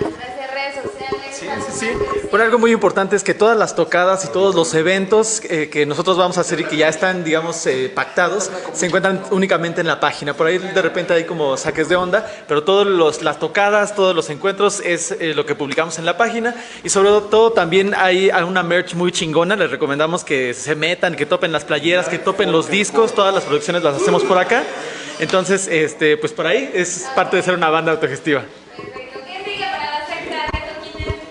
Gracias, 0.00 0.54
redes 0.54 0.82
sociales. 0.82 1.36
Sí. 1.78 1.88
Pero 2.30 2.42
algo 2.42 2.58
muy 2.58 2.72
importante 2.72 3.16
es 3.16 3.24
que 3.24 3.34
todas 3.34 3.56
las 3.56 3.74
tocadas 3.74 4.24
y 4.24 4.28
todos 4.28 4.54
los 4.54 4.74
eventos 4.74 5.40
eh, 5.48 5.70
que 5.70 5.86
nosotros 5.86 6.16
vamos 6.16 6.36
a 6.36 6.42
hacer 6.42 6.60
y 6.60 6.64
que 6.64 6.76
ya 6.76 6.88
están, 6.88 7.24
digamos, 7.24 7.64
eh, 7.66 7.90
pactados, 7.94 8.50
se 8.72 8.86
encuentran 8.86 9.22
únicamente 9.30 9.80
en 9.80 9.86
la 9.86 9.98
página. 9.98 10.34
Por 10.34 10.46
ahí 10.46 10.58
de 10.58 10.82
repente 10.82 11.14
hay 11.14 11.24
como 11.24 11.56
saques 11.56 11.88
de 11.88 11.96
onda, 11.96 12.30
pero 12.46 12.64
todas 12.64 13.22
las 13.22 13.38
tocadas, 13.38 13.94
todos 13.94 14.14
los 14.14 14.28
encuentros 14.30 14.80
es 14.80 15.12
eh, 15.12 15.34
lo 15.34 15.46
que 15.46 15.54
publicamos 15.54 15.98
en 15.98 16.04
la 16.04 16.18
página. 16.18 16.54
Y 16.84 16.90
sobre 16.90 17.08
todo 17.30 17.52
también 17.52 17.94
hay 17.96 18.30
una 18.46 18.62
merch 18.62 18.94
muy 18.94 19.12
chingona. 19.12 19.56
Les 19.56 19.70
recomendamos 19.70 20.24
que 20.24 20.52
se 20.54 20.74
metan, 20.74 21.14
que 21.14 21.26
topen 21.26 21.52
las 21.52 21.64
playeras, 21.64 22.08
que 22.08 22.18
topen 22.18 22.52
los 22.52 22.68
discos. 22.68 23.14
Todas 23.14 23.34
las 23.34 23.44
producciones 23.44 23.82
las 23.82 23.96
hacemos 23.96 24.22
por 24.24 24.38
acá. 24.38 24.64
Entonces, 25.18 25.66
este, 25.68 26.16
pues 26.16 26.32
por 26.32 26.46
ahí 26.46 26.70
es 26.74 27.06
parte 27.14 27.36
de 27.36 27.42
ser 27.42 27.54
una 27.54 27.70
banda 27.70 27.92
autogestiva. 27.92 28.44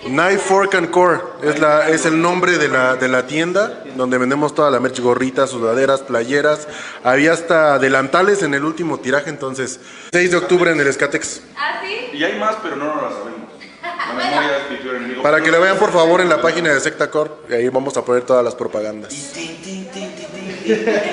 Knife 0.08 0.38
Fork 0.38 0.74
and 0.74 0.90
Core 0.90 1.20
es, 1.42 1.58
la, 1.58 1.88
es 1.88 2.06
el 2.06 2.20
nombre 2.20 2.58
de 2.58 2.68
la, 2.68 2.96
de 2.96 3.08
la 3.08 3.26
tienda 3.26 3.84
donde 3.96 4.18
vendemos 4.18 4.54
toda 4.54 4.70
la 4.70 4.80
merch, 4.80 5.00
gorritas, 5.00 5.50
sudaderas, 5.50 6.00
playeras. 6.02 6.66
Había 7.04 7.32
hasta 7.32 7.78
delantales 7.78 8.42
en 8.42 8.54
el 8.54 8.64
último 8.64 8.98
tiraje, 9.00 9.30
entonces 9.30 9.80
6 10.12 10.30
de 10.30 10.36
octubre 10.36 10.70
en 10.70 10.80
el 10.80 10.86
Escatex. 10.86 11.42
¿Ah, 11.56 11.80
sí? 11.82 12.16
Y 12.16 12.24
hay 12.24 12.38
más, 12.38 12.56
pero 12.62 12.76
no 12.76 12.94
nos 12.94 13.02
las 13.02 13.12
sabemos. 13.12 13.48
La 13.82 14.14
memoria. 14.14 15.22
Para 15.22 15.42
que 15.42 15.50
la 15.50 15.58
vean 15.58 15.76
por 15.78 15.92
favor 15.92 16.20
en 16.20 16.28
la 16.28 16.40
página 16.40 16.72
de 16.72 16.80
Secta 16.80 17.10
Core, 17.10 17.30
y 17.50 17.54
ahí 17.54 17.68
vamos 17.68 17.96
a 17.96 18.04
poner 18.04 18.22
todas 18.22 18.44
las 18.44 18.54
propagandas. 18.54 19.12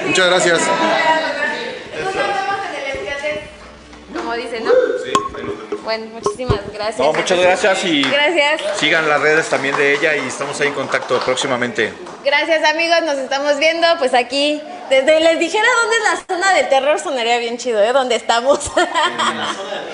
Muchas 0.06 0.28
gracias. 0.28 0.60
Nos 0.60 2.14
vemos 2.14 2.58
en 2.70 2.76
el 2.76 3.08
Escates, 3.08 3.40
como 4.16 4.34
dicen, 4.36 4.64
¿no? 4.66 4.72
Sí, 5.04 5.12
ahí 5.38 5.44
nos 5.44 5.58
vemos. 5.58 5.75
Bueno, 5.86 6.08
muchísimas 6.08 6.60
gracias. 6.74 6.98
No, 7.00 7.14
muchas 7.14 7.40
gracias 7.40 7.86
y 7.86 8.04
Gracias. 8.04 8.62
sigan 8.78 9.08
las 9.08 9.22
redes 9.22 9.48
también 9.48 9.78
de 9.78 9.94
ella 9.94 10.16
y 10.16 10.28
estamos 10.28 10.60
ahí 10.60 10.68
en 10.68 10.74
contacto 10.74 11.20
próximamente. 11.20 11.94
Gracias 12.24 12.68
amigos, 12.68 13.04
nos 13.04 13.18
estamos 13.20 13.58
viendo 13.60 13.88
pues 14.00 14.14
aquí. 14.16 14.62
Desde 14.90 15.20
les 15.20 15.40
dijera 15.40 15.66
dónde 15.82 15.96
es 15.98 16.04
la 16.04 16.36
zona 16.36 16.54
del 16.54 16.70
terror 16.70 17.00
sonaría 17.00 17.38
bien 17.40 17.58
chido, 17.58 17.82
¿eh? 17.82 17.92
¿Dónde 17.92 18.16
estamos? 18.16 18.72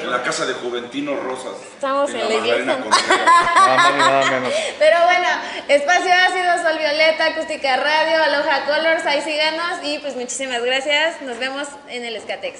En 0.01 0.11
la 0.11 0.21
casa 0.23 0.45
de 0.45 0.53
Juventino 0.53 1.15
Rosas. 1.15 1.53
Estamos 1.75 2.09
en 2.11 2.27
la 2.27 2.33
iglesia. 2.35 2.65
Nada 3.55 3.91
nada 3.91 4.25
menos. 4.31 4.53
Pero 4.79 4.97
bueno, 5.05 5.27
Espacio 5.69 6.11
Ácido, 6.13 6.63
Sol 6.63 6.77
Violeta, 6.77 7.25
Acústica 7.27 7.77
Radio, 7.77 8.23
Aloha 8.23 8.65
Colors, 8.65 9.05
ahí 9.05 9.21
síganos 9.21 9.79
y 9.83 9.99
pues 9.99 10.15
muchísimas 10.15 10.61
gracias. 10.61 11.21
Nos 11.21 11.37
vemos 11.37 11.67
en 11.89 12.03
el 12.05 12.15
Escatex. 12.15 12.59